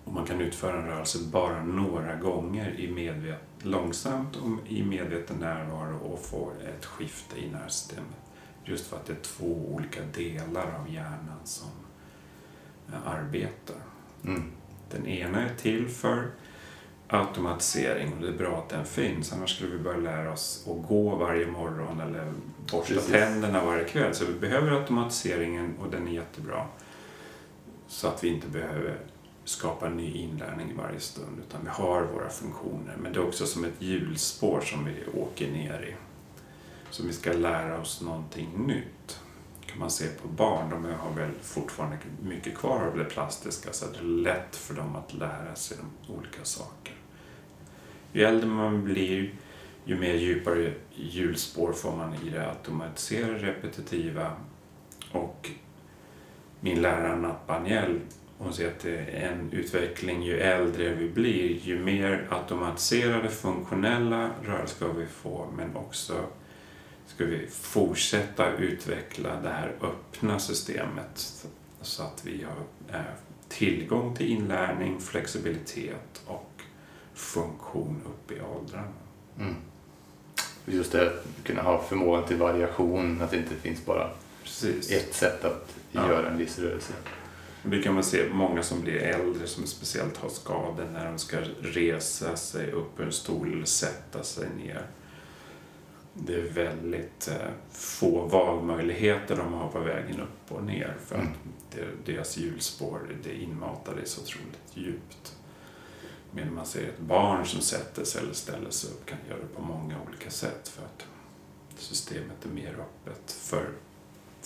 [0.09, 5.37] Och man kan utföra en rörelse bara några gånger i medvet långsamt och i medveten
[5.37, 8.17] närvaro och få ett skifte i nervsystemet.
[8.65, 11.69] Just för att det är två olika delar av hjärnan som
[12.87, 13.75] eh, arbetar.
[14.25, 14.51] Mm.
[14.91, 16.31] Den ena är till för
[17.07, 19.33] automatisering och det är bra att den finns.
[19.33, 22.33] Annars skulle vi börja lära oss att gå varje morgon eller
[22.71, 23.11] borsta Precis.
[23.11, 24.15] tänderna varje kväll.
[24.15, 26.65] Så vi behöver automatiseringen och den är jättebra.
[27.87, 28.97] Så att vi inte behöver
[29.49, 32.95] skapa ny inlärning i varje stund utan vi har våra funktioner.
[33.01, 35.95] Men det är också som ett hjulspår som vi åker ner i.
[36.89, 39.19] Så vi ska lära oss någonting nytt
[39.65, 43.85] kan man se på barn, de har väl fortfarande mycket kvar av det plastiska så
[43.85, 46.93] det är lätt för dem att lära sig de olika saker.
[48.11, 49.33] Ju äldre man blir,
[49.85, 54.31] ju mer djupare hjulspår får man i det automatiserade, repetitiva
[55.11, 55.49] och
[56.59, 57.99] min lärare Nat Baniel,
[58.41, 64.29] hon säger att det är en utveckling ju äldre vi blir, ju mer automatiserade, funktionella
[64.43, 66.25] rörelser ska vi få, men också
[67.07, 71.45] ska vi fortsätta utveckla det här öppna systemet
[71.81, 73.05] så att vi har eh,
[73.49, 76.61] tillgång till inlärning, flexibilitet och
[77.13, 78.87] funktion upp i åldrarna.
[79.39, 79.55] Mm.
[80.65, 84.09] Just det, att kunna ha förmågan till variation, att det inte finns bara
[84.43, 84.91] Precis.
[84.91, 86.09] ett sätt att Ja.
[86.09, 86.93] göra en viss rörelse.
[87.69, 91.37] Det kan man se många som blir äldre som speciellt har skador när de ska
[91.61, 94.87] resa sig upp ur en stol eller sätta sig ner.
[96.13, 101.27] Det är väldigt eh, få valmöjligheter de har på vägen upp och ner för Mm.
[101.27, 105.35] att det, deras hjulspår det är inmatade så otroligt djupt.
[106.31, 109.55] Medan man ser ett barn som sätter sig eller ställer sig upp kan göra det
[109.55, 111.05] på många olika sätt för att
[111.77, 113.31] systemet är mer öppet.
[113.31, 113.69] För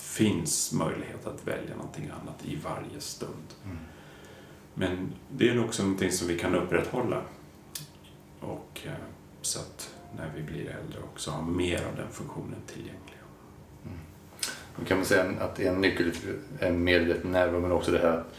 [0.04, 3.48] finns möjlighet att välja någonting annat i varje stund.
[3.66, 3.78] Mm.
[4.74, 7.22] Men det är också någonting som vi kan upprätthålla.
[8.40, 8.92] Och eh,
[9.42, 13.14] så att när vi blir äldre också ha mer av den funktionen tillgänglig.
[14.80, 16.12] Då kan man säga att en nyckel
[16.60, 18.34] är medveten närvaro men också det här att,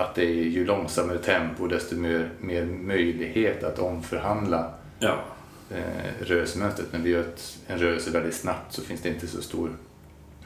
[0.00, 5.24] att det är ju långsammare tempo desto mer, mer möjlighet att omförhandla Ja,
[5.70, 6.92] eh, rörelsemönstret.
[6.92, 9.76] När vi gör ett, en rörelse väldigt snabbt så finns det inte så stor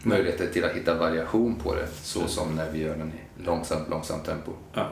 [0.03, 3.89] möjligheter till att hitta variation på det så som när vi gör den i långsamt,
[3.89, 4.53] långsamt tempo.
[4.73, 4.89] Ja.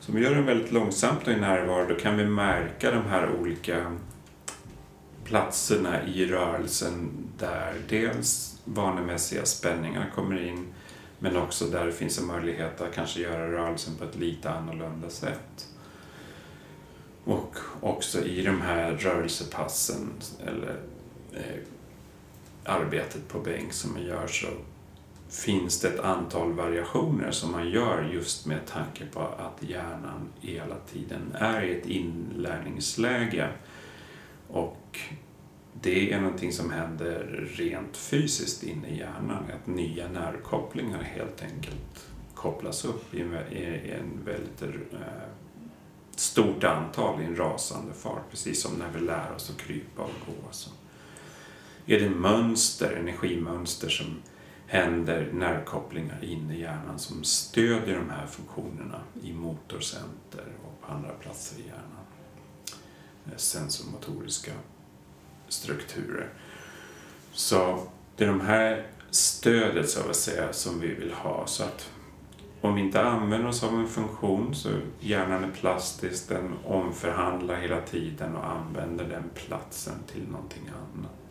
[0.00, 3.04] Så om vi gör den väldigt långsamt och i närvaro då kan vi märka de
[3.04, 3.96] här olika
[5.24, 10.66] platserna i rörelsen där dels vanemässiga spänningar kommer in
[11.18, 15.10] men också där det finns en möjlighet att kanske göra rörelsen på ett lite annorlunda
[15.10, 15.68] sätt.
[17.24, 20.10] Och också i de här rörelsepassen
[20.46, 20.80] eller
[21.32, 21.62] eh,
[22.66, 24.46] arbetet på bänk som man gör så
[25.28, 30.76] finns det ett antal variationer som man gör just med tanke på att hjärnan hela
[30.92, 33.48] tiden är i ett inlärningsläge.
[34.48, 34.98] Och
[35.82, 42.06] det är någonting som händer rent fysiskt inne i hjärnan, att nya nervkopplingar helt enkelt
[42.34, 44.98] kopplas upp i en väldigt eh,
[46.16, 50.26] stort antal i en rasande fart, precis som när vi lär oss att krypa och
[50.26, 50.48] gå.
[50.50, 50.70] Så
[51.86, 54.22] är det mönster, energimönster som
[54.66, 61.10] händer, nervkopplingar in i hjärnan som stödjer de här funktionerna i motorcenter och på andra
[61.10, 62.06] platser i hjärnan.
[63.26, 64.52] Eh, Sensormotoriska
[65.48, 66.28] strukturer.
[67.32, 71.46] Så det är de här stödet så att säga som vi vill ha.
[71.46, 71.90] Så att
[72.60, 74.68] om vi inte använder oss av en funktion så
[75.00, 81.25] hjärnan är plastisk, den omförhandlar hela tiden och använder den platsen till någonting annat.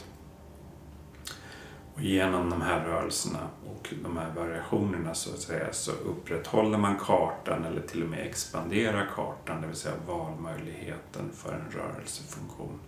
[1.96, 7.00] Och genom de här rörelserna och de här variationerna så att säga så upprätthåller man
[7.00, 12.80] kartan eller till och med expanderar kartan, det vill säga valmöjligheten för en rörelsefunktion.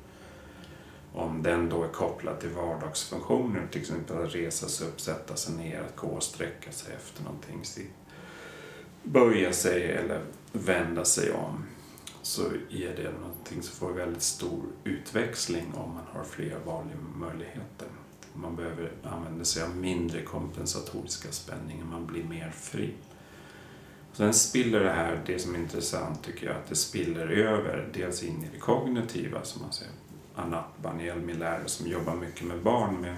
[1.13, 5.55] Om den då är kopplad till vardagsfunktioner, till exempel att resa sig upp, sätta sig
[5.55, 7.61] ner, att gå och sträcka sig efter någonting,
[9.03, 11.65] böja sig eller vända sig om,
[12.21, 17.87] så är det någonting som får väldigt stor utväxling om man har fler valmöjligheter.
[18.41, 22.93] Man behöver använda sig av mindre kompensatoriska spänningar, man blir mer fri.
[24.13, 28.23] Sen spiller det här, det som är intressant tycker jag, att det spiller över dels
[28.23, 29.93] in i det kognitiva som man säger.
[30.35, 33.15] Anat Baniel, min lärare som jobbar mycket med barn med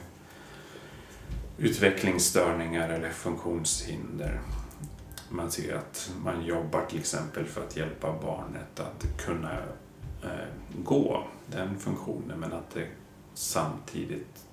[1.58, 4.40] utvecklingsstörningar eller funktionshinder.
[5.30, 9.54] Man ser att man jobbar till exempel för att hjälpa barnet att kunna
[10.24, 10.48] eh,
[10.84, 12.88] gå, den funktionen, men att det
[13.34, 14.46] samtidigt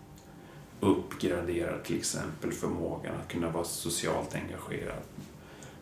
[0.80, 5.02] uppgraderar till exempel förmågan att kunna vara socialt engagerad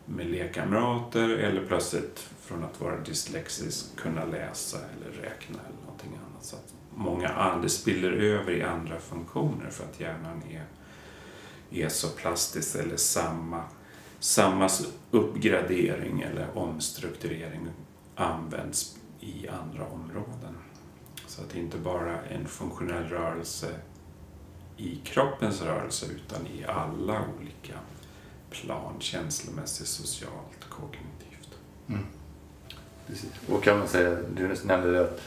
[0.07, 6.45] med lekkamrater eller plötsligt från att vara dyslexisk kunna läsa eller räkna eller någonting annat.
[6.45, 10.65] Så att många andra spiller över i andra funktioner för att hjärnan är,
[11.71, 13.63] är så plastisk eller samma,
[14.19, 14.69] samma
[15.11, 17.69] uppgradering eller omstrukturering
[18.15, 20.55] används i andra områden.
[21.27, 23.75] Så att det inte bara är en funktionell rörelse
[24.77, 27.75] i kroppens rörelse utan i alla olika
[28.51, 31.59] plan, känslomässigt, socialt, kognitivt.
[31.89, 32.05] Mm.
[33.07, 33.31] Precis.
[33.49, 35.21] Och kan man säga, du nämnde det att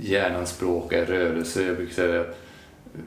[0.00, 1.62] hjärnans språk är rörelse.
[1.62, 3.00] Jag brukar säga att eh,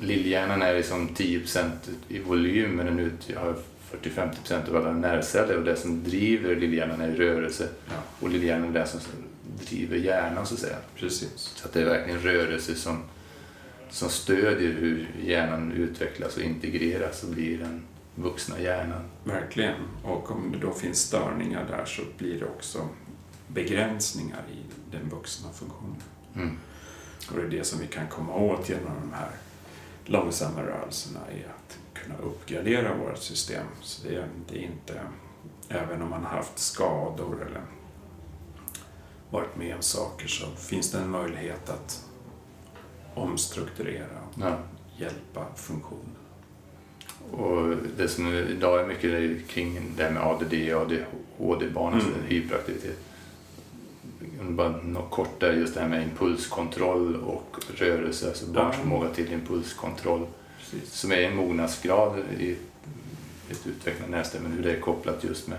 [0.00, 1.70] lillhjärnan är liksom 10%
[2.08, 3.56] i volym men den utgör
[4.02, 7.68] 40-50% av alla nervceller och det som driver lillhjärnan är rörelse.
[7.86, 7.92] Ja.
[8.20, 9.00] Och lillhjärnan är det som
[9.68, 10.76] driver hjärnan så att säga.
[10.96, 11.36] Precis.
[11.36, 13.02] Så att det är verkligen rörelse som
[13.94, 17.82] som stödjer hur hjärnan utvecklas och integreras och blir den
[18.14, 19.10] vuxna hjärnan.
[19.24, 19.74] Verkligen.
[20.02, 22.88] Och om det då finns störningar där så blir det också
[23.48, 24.58] begränsningar i
[24.90, 26.02] den vuxna funktionen.
[26.34, 26.58] Mm.
[27.30, 29.30] Och det är det som vi kan komma åt genom de här
[30.04, 33.66] långsamma rörelserna, är att kunna uppgradera vårt system.
[33.82, 35.00] Så det är, det är inte,
[35.68, 37.62] även om man har haft skador eller
[39.30, 42.04] varit med om saker så finns det en möjlighet att
[43.14, 44.06] omstrukturera
[44.40, 44.58] ja.
[44.96, 46.16] hjälpa funktionen.
[47.30, 52.22] Och det som idag är mycket kring det här med ADD och ADHD-barn, alltså mm.
[52.26, 52.98] hyperaktivitet.
[54.40, 59.32] Bara något kort där, just det här med impulskontroll och rörelse, alltså barns förmåga till
[59.32, 60.26] impulskontroll.
[60.58, 60.92] Precis.
[60.92, 62.56] Som är en mognadsgrad i
[63.50, 65.58] ett utvecklande nästa, men hur det är kopplat just med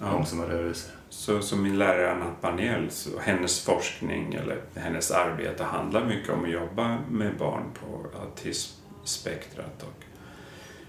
[0.00, 0.12] ja.
[0.12, 0.94] långsamma rörelser.
[1.08, 6.44] Så som min lärare Anna Baniel, så hennes forskning eller hennes arbete handlar mycket om
[6.44, 9.82] att jobba med barn på autismspektrat.
[9.82, 10.04] Och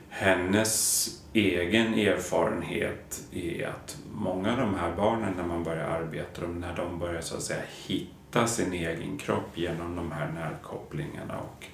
[0.09, 6.76] hennes egen erfarenhet är att många av de här barnen när man börjar arbeta, när
[6.76, 11.66] de börjar så att säga hitta sin egen kropp genom de här nervkopplingarna och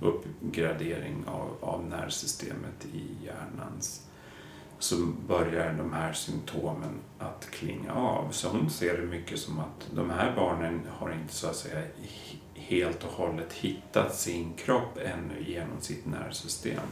[0.00, 4.05] uppgradering av, av nervsystemet i hjärnans
[4.78, 4.96] så
[5.28, 8.30] börjar de här symptomen att klinga av.
[8.30, 11.82] Så hon ser det mycket som att de här barnen har inte så att säga
[12.54, 16.82] helt och hållet hittat sin kropp ännu genom sitt nervsystem.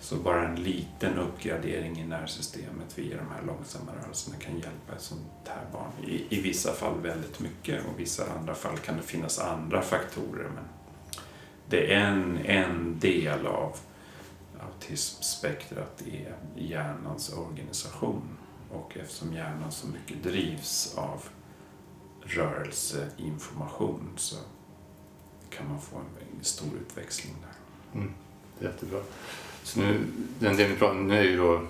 [0.00, 5.02] Så bara en liten uppgradering i nervsystemet via de här långsamma rörelserna kan hjälpa ett
[5.02, 6.10] sånt här barn.
[6.10, 9.82] I, I vissa fall väldigt mycket och i vissa andra fall kan det finnas andra
[9.82, 10.50] faktorer.
[10.54, 10.64] Men
[11.68, 13.76] det är en, en del av
[14.66, 18.22] autismspektrat är hjärnans organisation.
[18.70, 21.22] Och eftersom hjärnan så mycket drivs av
[22.20, 24.36] rörelseinformation så
[25.50, 28.00] kan man få en stor utväxling där.
[28.00, 28.14] Mm.
[28.60, 29.00] Jättebra.
[29.62, 30.00] Så nu,
[30.38, 31.60] den del vi pratar om nu är ju då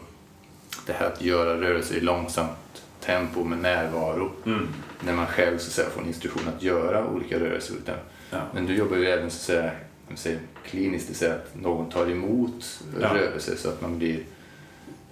[0.87, 4.31] det här att göra rörelser i långsamt tempo med närvaro.
[4.47, 4.69] Mm.
[5.01, 7.75] När man själv så att säga, får en instruktion att göra olika rörelser.
[7.75, 7.97] Utan,
[8.31, 8.41] Ja.
[8.55, 9.71] Men du jobbar ju även så att säga,
[10.17, 13.15] säger, kliniskt, det vill säga att någon tar emot Ja.
[13.15, 14.21] rörelse så att man blir,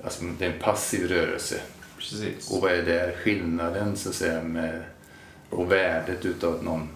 [0.04, 1.60] alltså det är en passiv rörelse.
[1.98, 2.50] Precis.
[2.50, 4.82] Och vad är där skillnaden så att säga med,
[5.50, 6.88] och värdet utav att någon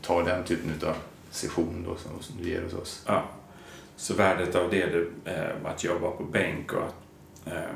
[0.00, 0.94] tar den typen utav
[1.30, 3.02] session då som, som du ger hos oss?
[3.06, 3.24] Ja.
[3.96, 6.94] Så värdet av det är eh, att jobba på bänk och att
[7.46, 7.74] eh,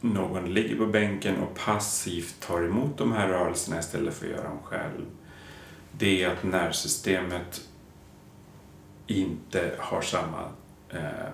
[0.00, 4.48] någon ligger på bänken och passivt tar emot de här rörelserna istället för att göra
[4.48, 5.04] dem själv.
[5.98, 7.60] Det är att nervsystemet
[9.06, 10.48] inte har samma
[10.90, 11.30] eh,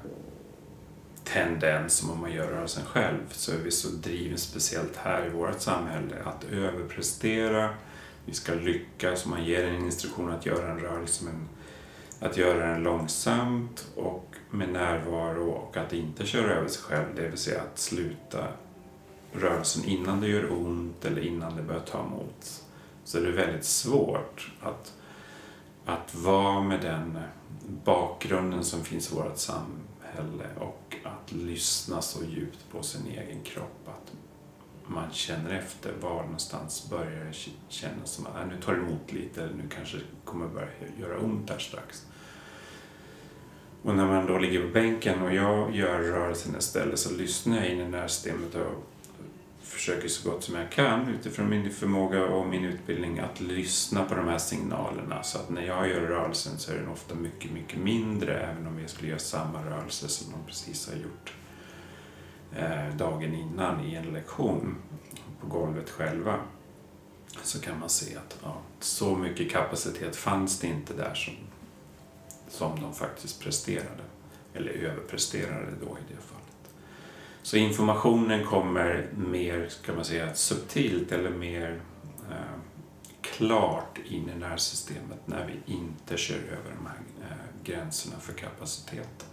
[1.25, 3.21] tendens som om man gör rörelsen själv.
[3.31, 7.75] Så är vi så driven, speciellt här i vårt samhälle, att överprestera.
[8.25, 9.27] Vi ska lyckas.
[9.27, 11.49] Man ger en instruktion att göra en rörelse men
[12.21, 17.29] att göra den långsamt och med närvaro och att inte köra över sig själv, det
[17.29, 18.49] vill säga att sluta
[19.33, 22.65] rörelsen innan det gör ont eller innan det börjar ta emot.
[23.11, 24.95] Så det är väldigt svårt att,
[25.85, 27.19] att vara med den
[27.85, 33.89] bakgrunden som finns i vårt samhälle och att lyssna så djupt på sin egen kropp
[33.89, 34.13] att
[34.87, 39.13] man känner efter var någonstans börjar det kännas som att äh, nu tar det emot
[39.13, 40.69] lite eller nu kanske det kommer börja
[41.01, 42.07] göra ont här strax.
[43.83, 47.69] Och när man då ligger på bänken och jag gör rörelsen istället så lyssnar jag
[47.69, 48.90] in i nervsystemet och
[49.71, 54.15] försöker så gott som jag kan utifrån min förmåga och min utbildning att lyssna på
[54.15, 55.23] de här signalerna.
[55.23, 58.81] Så att när jag gör rörelsen så är den ofta mycket, mycket mindre även om
[58.81, 61.35] jag skulle göra samma rörelse som de precis har gjort
[62.57, 64.77] eh, dagen innan i en lektion
[65.41, 66.41] på golvet själva.
[67.43, 71.35] Så kan man se att ja, så mycket kapacitet fanns det inte där som,
[72.49, 74.03] som de faktiskt presterade.
[74.55, 76.40] Eller överpresterade då i det fallet.
[77.43, 81.81] Så informationen kommer mer, ska man säga, subtilt eller mer
[82.31, 82.61] eh,
[83.21, 89.29] klart in i nervsystemet när vi inte kör över de här eh, gränserna för kapaciteten.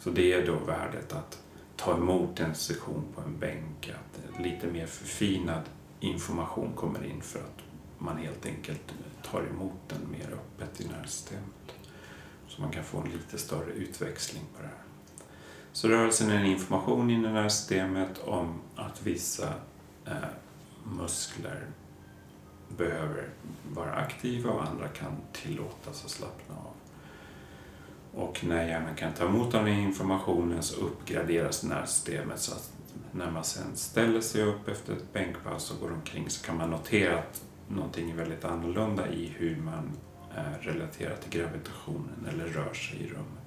[0.00, 1.38] Så det är då värdet att
[1.76, 5.62] ta emot en session på en bänk, att lite mer förfinad
[6.00, 7.62] information kommer in för att
[7.98, 11.74] man helt enkelt tar emot den mer öppet i nervsystemet.
[12.48, 14.83] Så man kan få en lite större utväxling på det här.
[15.74, 19.48] Så rörelsen är en information i nervsystemet om att vissa
[20.06, 20.12] eh,
[20.84, 21.66] muskler
[22.76, 23.28] behöver
[23.72, 26.72] vara aktiva och andra kan tillåtas att slappna av.
[28.20, 32.72] Och när hjärnan kan ta emot den här informationen så uppgraderas nervsystemet så att
[33.12, 36.70] när man sen ställer sig upp efter ett bänkpass och går omkring så kan man
[36.70, 39.92] notera att någonting är väldigt annorlunda i hur man
[40.36, 43.43] eh, relaterar till gravitationen eller rör sig i rummet.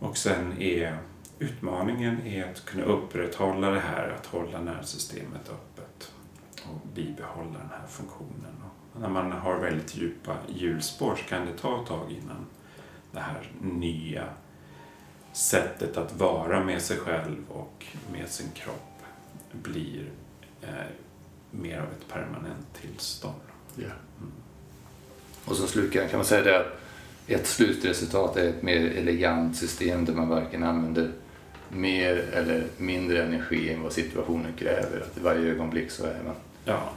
[0.00, 0.98] Och sen är
[1.38, 6.12] utmaningen är att kunna upprätthålla det här, att hålla nervsystemet öppet
[6.64, 8.54] och bibehålla den här funktionen.
[8.94, 12.46] Och när man har väldigt djupa hjulspår så kan det ta ett tag innan
[13.12, 14.24] det här nya
[15.32, 19.02] sättet att vara med sig själv och med sin kropp
[19.52, 20.10] blir
[20.62, 20.68] eh,
[21.50, 23.40] mer av ett permanent tillstånd.
[23.74, 23.90] Ja.
[25.44, 26.79] Och som slutligen kan man säga det att
[27.34, 31.12] ett slutresultat är ett mer elegant system där man varken använder
[31.68, 35.00] mer eller mindre energi än vad situationen kräver.
[35.00, 36.90] Att i varje ögonblick så är man Ja,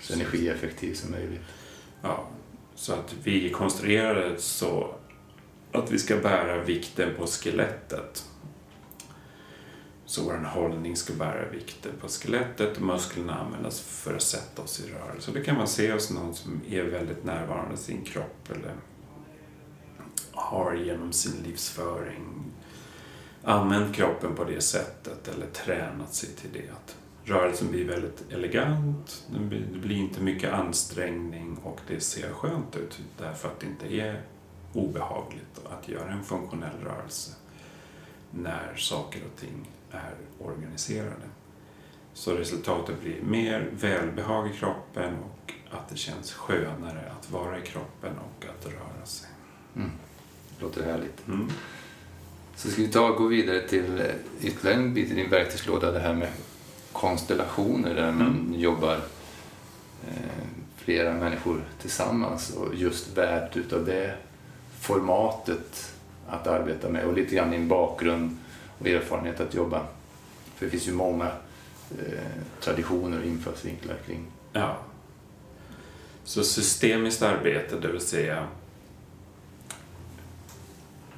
[0.00, 1.40] så energieffektiv som möjligt.
[2.02, 2.24] ja,
[2.74, 4.94] så att vi konstruerar det så
[5.72, 8.24] att vi ska bära vikten på skelettet.
[10.06, 14.80] Så vår hållning ska bära vikten på skelettet och musklerna användas för att sätta oss
[14.80, 15.30] i rörelse.
[15.34, 18.72] Det kan man se hos någon som är väldigt närvarande i sin kropp eller
[20.36, 22.44] har genom sin livsföring
[23.42, 26.70] använt kroppen på det sättet eller tränat sig till det.
[26.70, 32.30] Att rörelsen blir väldigt elegant, det blir, det blir inte mycket ansträngning och det ser
[32.30, 34.22] skönt ut därför att det inte är
[34.72, 37.32] obehagligt att göra en funktionell rörelse
[38.30, 41.26] när saker och ting är organiserade.
[42.14, 47.62] Så resultatet blir mer välbehag i kroppen och att det känns skönare att vara i
[47.62, 49.30] kroppen och att röra sig.
[49.76, 49.90] Mm.
[50.60, 51.28] Låter härligt.
[51.28, 51.48] Mm.
[52.56, 54.06] Så ska vi ta och gå vidare till eh,
[54.40, 56.28] ytterligare en bit i din verktygslåda, det här med
[56.92, 58.54] konstellationer där man Mm.
[58.60, 58.94] jobbar
[60.08, 60.46] eh,
[60.76, 64.14] flera människor tillsammans och just värt utav det
[64.80, 65.92] formatet
[66.28, 68.36] att arbeta med och lite grann din bakgrund
[68.78, 69.86] och erfarenhet att jobba.
[70.56, 71.26] För det finns ju många
[71.98, 72.18] eh,
[72.60, 74.76] traditioner och infallsvinklar kring Ja.
[76.24, 78.46] Så systemiskt arbete, det vill säga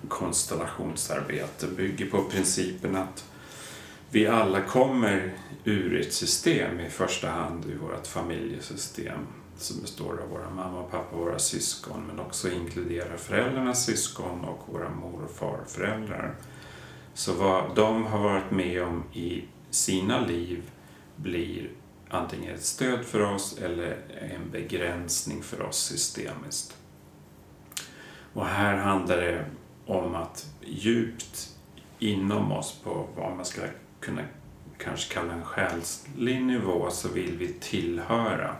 [0.08, 3.24] konstellationsarbete, bygger på principen att
[4.10, 5.32] vi alla kommer
[5.64, 10.90] ur ett system, i första hand ur vårt familjesystem som består av våra mamma och
[10.90, 16.34] pappa och våra syskon, men också inkluderar föräldrarnas syskon och våra mor och farföräldrar.
[17.14, 20.70] Så vad de har varit med om i sina liv
[21.16, 21.70] blir
[22.08, 23.96] antingen ett stöd för oss eller
[24.32, 26.76] en begränsning för oss systemiskt.
[28.32, 29.44] Och här handlar det
[29.88, 31.56] om att djupt
[31.98, 33.60] inom oss på vad man ska
[34.00, 34.22] kunna
[34.78, 38.56] kanske kalla en själslig nivå så vill vi tillhöra.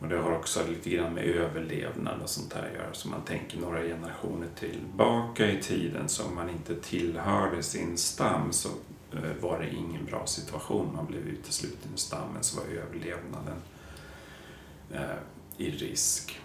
[0.00, 2.92] Och det har också lite grann med överlevnad och sånt där att göra.
[2.94, 8.52] Så man tänker några generationer tillbaka i tiden så om man inte tillhörde sin stam
[8.52, 8.68] så
[9.12, 10.90] eh, var det ingen bra situation.
[10.96, 13.56] Man blev utesluten ur stammen så var överlevnaden
[14.92, 15.18] eh,
[15.56, 16.40] i risk.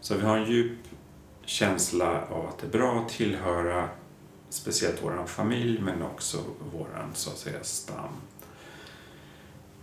[0.00, 0.78] Så vi har en djup
[1.50, 3.88] känsla av att det är bra att tillhöra
[4.48, 6.38] speciellt vår familj men också
[6.72, 8.12] vår så att säga stam.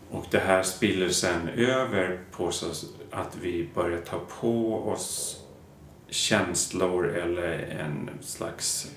[0.10, 2.66] Och det här spiller sen över på så
[3.12, 5.42] att vi börjar ta på oss
[6.10, 8.92] känslor eller en slags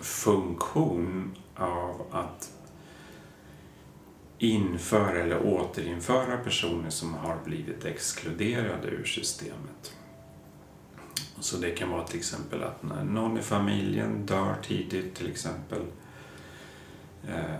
[0.00, 2.52] funktion av att
[4.38, 9.97] införa eller återinföra personer som har blivit exkluderade ur systemet.
[11.40, 15.82] Så det kan vara till exempel att när någon i familjen dör tidigt till exempel
[17.28, 17.56] eh,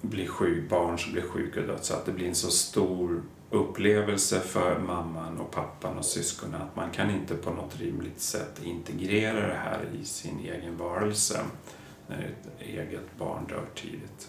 [0.00, 3.22] blir sjuk, barn som blir sjuka och dött, så att det blir en så stor
[3.50, 8.60] upplevelse för mamman och pappan och syskonen att man kan inte på något rimligt sätt
[8.64, 11.40] integrera det här i sin egen varelse
[12.06, 14.28] när ett eget barn dör tidigt.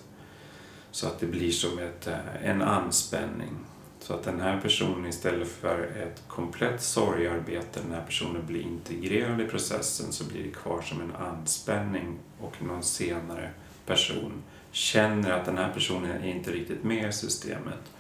[0.92, 3.56] Så att det blir som ett, eh, en anspänning.
[4.04, 9.42] Så att den här personen istället för ett komplett sorgarbete, den här personen blir integrerad
[9.42, 13.52] i processen så blir det kvar som en anspänning och någon senare
[13.86, 17.92] person känner att den här personen är inte riktigt med i systemet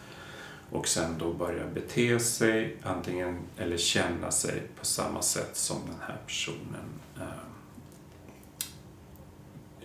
[0.71, 5.99] och sen då börjar bete sig antingen eller känna sig på samma sätt som den
[6.07, 7.23] här personen eh,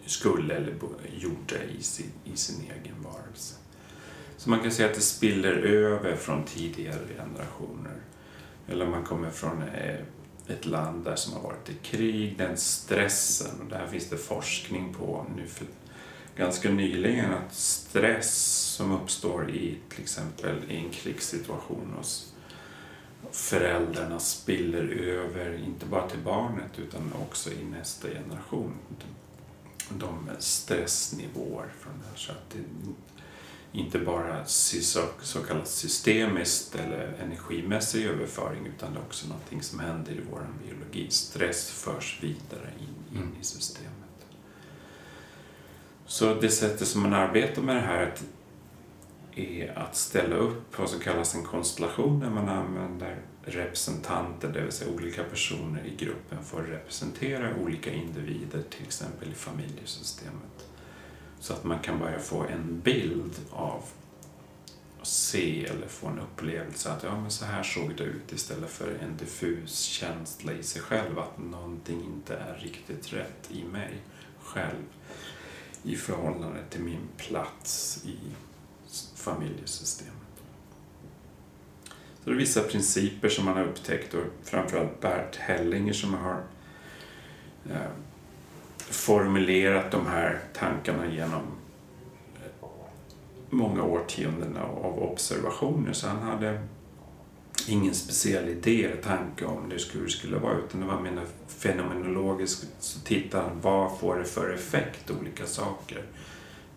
[0.07, 0.75] skulle eller
[1.17, 3.55] gjorde i sin, i sin egen varelse.
[4.39, 7.97] Så man kan säga att det spiller över från tidigare generationer.
[8.69, 10.01] Eller man kommer från eh,
[10.49, 14.17] ett land där som har varit i krig, den stressen, och det här finns det
[14.17, 15.67] forskning på nu för
[16.37, 18.35] ganska nyligen att stress
[18.77, 22.35] som uppstår i till exempel i en krigssituation hos
[23.33, 28.75] föräldrarna spiller över, inte bara till barnet utan också i nästa generation.
[29.91, 32.17] De stressnivåer från det här.
[32.17, 32.59] Så att det
[33.79, 39.81] inte bara så, så kallat systemiskt eller energimässig överföring utan det är också någonting som
[39.81, 41.11] händer i vår biologi.
[41.11, 43.93] Stress förs vidare in, in i systemet.
[46.07, 48.15] Så det sättet som man arbetar med det här
[49.35, 54.73] är att ställa upp vad som kallas en konstellation där man använder representanter, det vill
[54.73, 60.69] säga olika personer i gruppen för att representera olika individer, till exempel i familjesystemet.
[61.41, 63.83] Så att man kan börja få en bild av
[65.03, 68.99] se eller få en upplevelse att ja, men så här såg det ut istället för
[69.03, 74.03] en diffus känsla i sig själv att någonting inte är riktigt rätt i mig
[74.43, 74.85] själv
[75.83, 78.17] i förhållande till min plats i
[79.17, 80.15] familjesystemet.
[82.25, 86.43] Så det är vissa principer som man har upptäckt och framförallt Bert Hellinger som har
[87.71, 87.91] eh,
[88.91, 91.43] formulerat de här tankarna genom
[92.35, 92.69] eh,
[93.51, 95.93] många årtionden av observationer.
[95.93, 96.61] Så han hade
[97.69, 101.27] ingen speciell idé eller tanke om hur det skulle, skulle vara utan det var mer
[101.47, 102.67] fenomenologiskt.
[102.79, 106.03] Så tittade han, vad får det för effekt, olika saker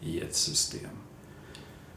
[0.02, 0.90] i ett system,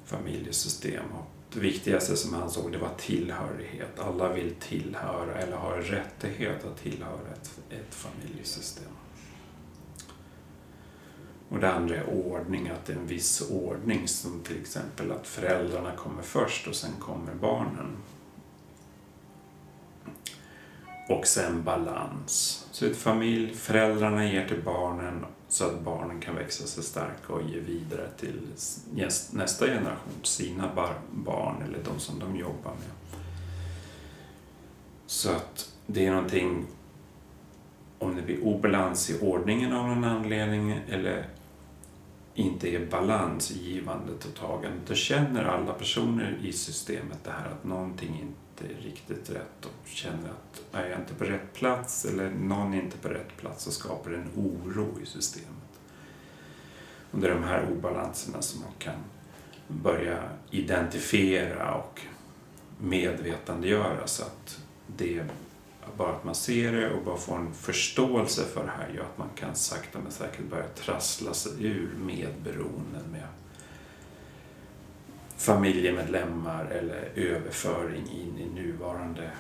[0.05, 1.05] familjesystem.
[1.13, 3.99] Och det viktigaste som han såg det var tillhörighet.
[3.99, 8.93] Alla vill tillhöra eller har rättighet att tillhöra ett, ett familjesystem.
[11.49, 15.27] Och det andra är ordning, att det är en viss ordning som till exempel att
[15.27, 17.97] föräldrarna kommer först och sen kommer barnen.
[21.09, 22.67] och sen balans.
[22.71, 27.43] Så ett familj, föräldrarna ger till barnen så att barnen kan växa sig starka och
[27.43, 28.41] ge vidare till
[29.31, 30.71] nästa generation, sina
[31.11, 33.21] barn eller de som de jobbar med.
[35.07, 36.67] Så att det är någonting,
[37.99, 41.27] om det blir obalans i ordningen av någon anledning eller
[42.35, 47.47] inte är balans i givandet och tagandet, då känner alla personer i systemet det här
[47.51, 52.05] att någonting inte är riktigt rätt och känner att är jag inte på rätt plats
[52.05, 55.49] eller någon är inte på rätt plats och skapar en oro i systemet.
[57.11, 58.99] Och det är de här obalanserna som man kan
[59.69, 60.19] börja
[60.51, 62.01] identifiera och
[62.79, 65.25] medvetandegöra så att det
[65.97, 69.19] bara att man ser det och bara får en förståelse för det här gör att
[69.19, 73.27] man kan sakta men säkert börja trassla sig ur medberoenden med
[75.37, 79.31] familjemedlemmar eller överföring in i nuvarande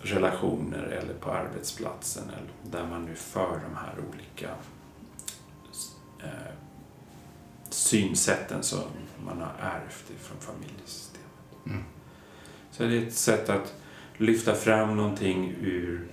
[0.00, 4.48] relationer eller på arbetsplatsen eller där man nu för de här olika
[6.22, 6.52] eh,
[7.70, 8.80] synsätten som
[9.24, 11.28] man har ärvt från familjesystemet.
[11.66, 11.84] Mm.
[12.70, 13.74] Så det är ett sätt att
[14.16, 16.06] lyfta fram någonting ur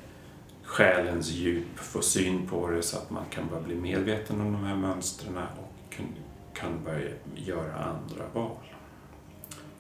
[0.64, 4.64] själens djup, få syn på det så att man kan börja bli medveten om de
[4.64, 5.96] här mönstren och
[6.54, 8.58] kan börja göra andra val.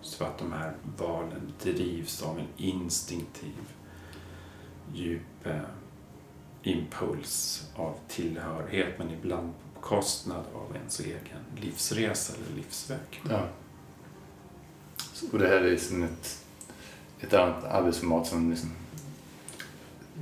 [0.01, 3.73] Så att de här valen drivs av en instinktiv
[4.93, 5.61] djup eh,
[6.63, 13.21] impuls av tillhörighet men ibland på bekostnad av ens egen livsresa eller livsväg.
[13.29, 13.47] Ja.
[15.31, 16.45] Och det här är som ett
[17.21, 18.69] ett annat arbetsformat som liksom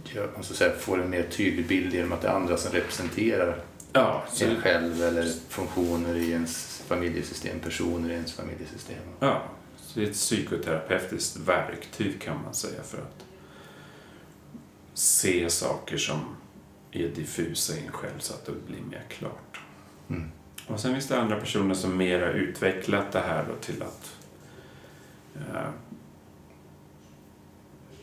[0.03, 2.71] gör, man så säga, får en mer tydlig bild genom att det är andra som
[2.71, 3.59] representerar
[3.93, 9.03] ja, en själv eller funktioner i ens familjesystem, personer i ens familjesystem.
[9.19, 9.41] Ja,
[9.77, 13.25] så det är ett psykoterapeutiskt verktyg kan man säga för att
[14.93, 16.19] se saker som
[16.91, 19.59] är diffusa i en själv så att det blir mer klart.
[20.09, 20.31] Mm.
[20.67, 24.15] Och sen finns det andra personer som mer har utvecklat det här då till att
[25.35, 25.69] eh,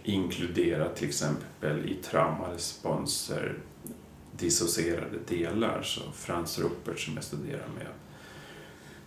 [0.04, 3.58] inkludera till exempel i traumaresponser
[4.36, 5.82] dissocierade delar.
[5.82, 7.86] Så Frans Ruppert som jag studerar med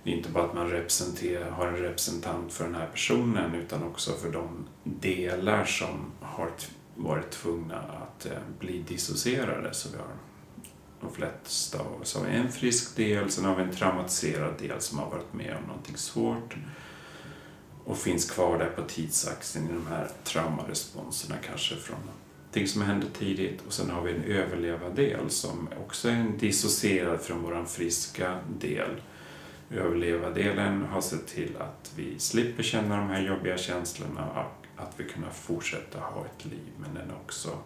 [0.07, 3.83] det är inte bara att man representerar, har en representant för den här personen utan
[3.83, 6.51] också för de delar som har
[6.95, 9.73] varit tvungna att eh, bli dissocierade.
[9.73, 10.07] Så vi har
[11.01, 14.99] de flesta av oss har en frisk del, sen har vi en traumatiserad del som
[14.99, 16.55] har varit med om någonting svårt
[17.87, 23.07] och finns kvar där på tidsaxeln i de här traumaresponserna kanske från någonting som hände
[23.13, 23.61] tidigt.
[23.67, 29.01] Och sen har vi en överlevardel som också är dissocierad från vår friska del.
[29.71, 35.03] Överlevardelen har sett till att vi slipper känna de här jobbiga känslorna och att vi
[35.03, 36.71] kan fortsätta ha ett liv.
[36.77, 37.59] Men den är också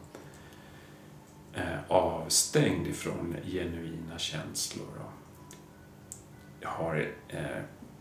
[1.54, 7.58] eh, avstängd ifrån genuina känslor och har eh,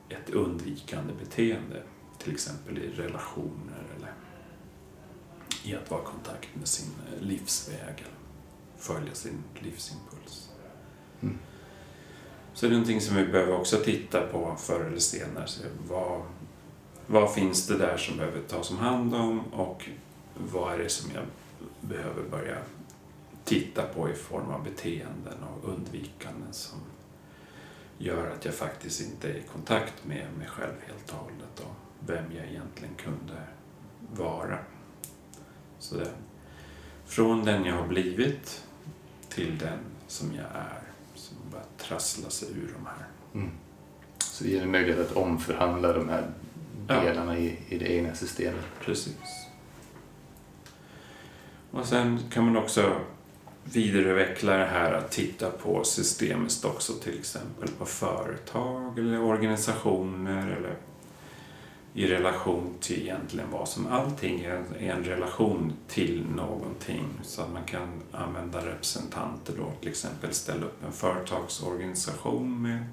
[0.08, 1.82] ett undvikande beteende
[2.22, 4.12] till exempel i relationer eller
[5.64, 6.90] i att vara i kontakt med sin
[7.20, 8.20] livsväg eller
[8.78, 10.50] följa sin livsimpuls.
[11.20, 11.38] Mm.
[12.54, 15.46] Så det är någonting som vi behöver också titta på förr eller senare.
[15.46, 16.22] Så vad,
[17.06, 19.88] vad finns det där som behöver tas om hand om och
[20.34, 21.24] vad är det som jag
[21.80, 22.56] behöver börja
[23.44, 26.78] titta på i form av beteenden och undvikanden som
[27.98, 31.60] gör att jag faktiskt inte är i kontakt med mig själv helt och hållet.
[31.60, 33.42] Och vem jag egentligen kunde
[34.14, 34.58] vara.
[35.78, 36.10] Så det,
[37.06, 38.66] från den jag har blivit
[39.28, 40.82] till den som jag är.
[41.14, 43.06] Som bara trassla sig ur de här.
[43.34, 43.50] Mm.
[44.18, 46.30] Så det ger en möjlighet att omförhandla de här
[46.86, 47.40] delarna ja.
[47.40, 48.64] i, i det egna systemet.
[48.80, 49.46] Precis.
[51.70, 53.00] Och sen kan man också
[53.64, 60.76] vidareutveckla det här att titta på systemiskt också till exempel på företag eller organisationer eller
[61.94, 67.08] i relation till egentligen vad som allting är, en relation till någonting.
[67.22, 72.84] Så att man kan använda representanter då, till exempel ställa upp en företagsorganisation med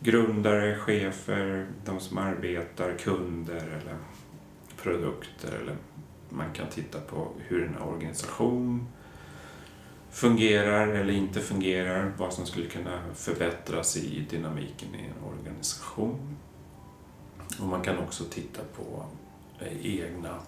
[0.00, 3.96] grundare, chefer, de som arbetar, kunder eller
[4.82, 5.58] produkter.
[5.62, 5.76] Eller
[6.28, 8.86] man kan titta på hur en organisation
[10.10, 16.36] fungerar eller inte fungerar, vad som skulle kunna förbättras i dynamiken i en organisation.
[17.60, 19.06] Och man kan också titta på
[19.58, 20.38] eh, egna,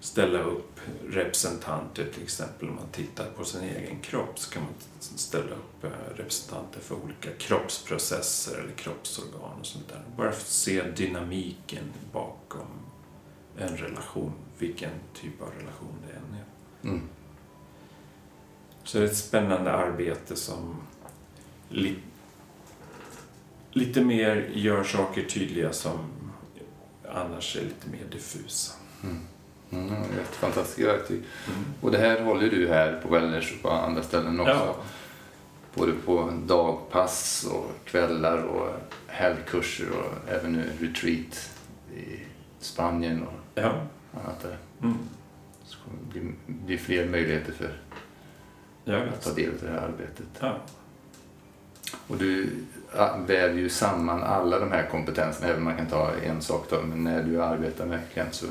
[0.00, 4.72] ställa upp representanter till exempel om man tittar på sin egen kropp så kan man
[5.00, 10.02] ställa upp eh, representanter för olika kroppsprocesser eller kroppsorgan och sånt där.
[10.16, 12.66] Bara för att se dynamiken bakom
[13.56, 16.44] en relation, vilken typ av relation det än är.
[16.88, 17.08] Mm.
[18.84, 20.76] Så det är ett spännande arbete som
[23.72, 25.98] lite mer gör saker tydliga som
[27.12, 28.72] annars är lite mer diffusa.
[29.02, 29.16] Mm.
[29.70, 31.16] Mm, ett fantastiskt verktyg.
[31.46, 31.64] Mm.
[31.80, 34.52] Och det här håller du här på Wellners och på andra ställen också.
[34.52, 34.76] Ja.
[35.74, 38.68] Både på dagpass och kvällar och
[39.06, 41.50] helgkurser och även nu retreat
[41.96, 42.18] i
[42.60, 43.72] Spanien och Ja.
[44.14, 44.56] annat där.
[44.82, 44.98] Mm.
[45.64, 47.72] Så kommer det bli, bli fler möjligheter för
[48.92, 50.26] att ta del av det här arbetet.
[50.40, 50.56] Ja.
[52.06, 52.50] Och du
[53.26, 56.82] väver ju samman alla de här kompetenserna, även om man kan ta en sak då,
[56.82, 58.46] men när du arbetar med klient så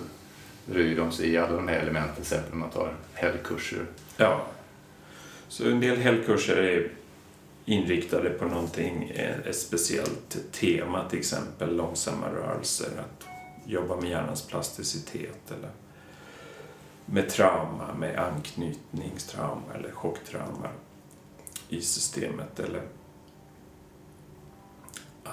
[0.71, 3.85] rör de sig i alla de här elementen, till exempel man tar helgkurser.
[4.17, 4.41] ja.
[5.49, 6.91] Så en del helgkurser är
[7.65, 13.27] inriktade på någonting, eh, ett speciellt tema, till exempel långsamma rörelser, att
[13.65, 15.69] jobba med hjärnans plasticitet eller
[17.05, 20.69] med trauma, med anknytningstrauma eller chocktrauma
[21.69, 22.81] i systemet eller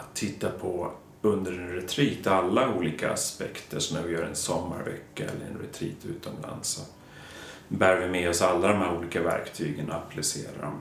[0.00, 0.92] att titta på
[1.22, 3.78] under en retreat alla olika aspekter.
[3.78, 6.80] Så när vi gör en sommarvecka eller en retreat utomlands så
[7.68, 10.74] bär vi med oss alla de här olika verktygen och applicerar dem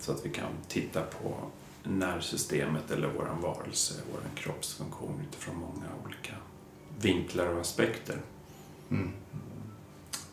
[0.00, 1.34] så att vi kan titta på
[1.82, 6.32] nervsystemet eller våran varelse, våran kroppsfunktion utifrån många olika
[7.00, 8.16] vinklar och aspekter.
[8.90, 9.10] Mm.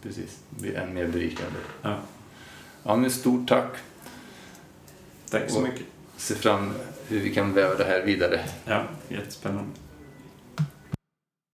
[0.01, 1.59] Precis, det blir än mer berikande.
[1.81, 1.97] Ja.
[2.83, 3.73] Ja, men stort tack.
[5.29, 5.85] Tack så Och- mycket.
[6.17, 6.73] Se fram
[7.11, 8.39] hur vi kan väva det här vidare.
[8.65, 9.71] Ja, jättespännande.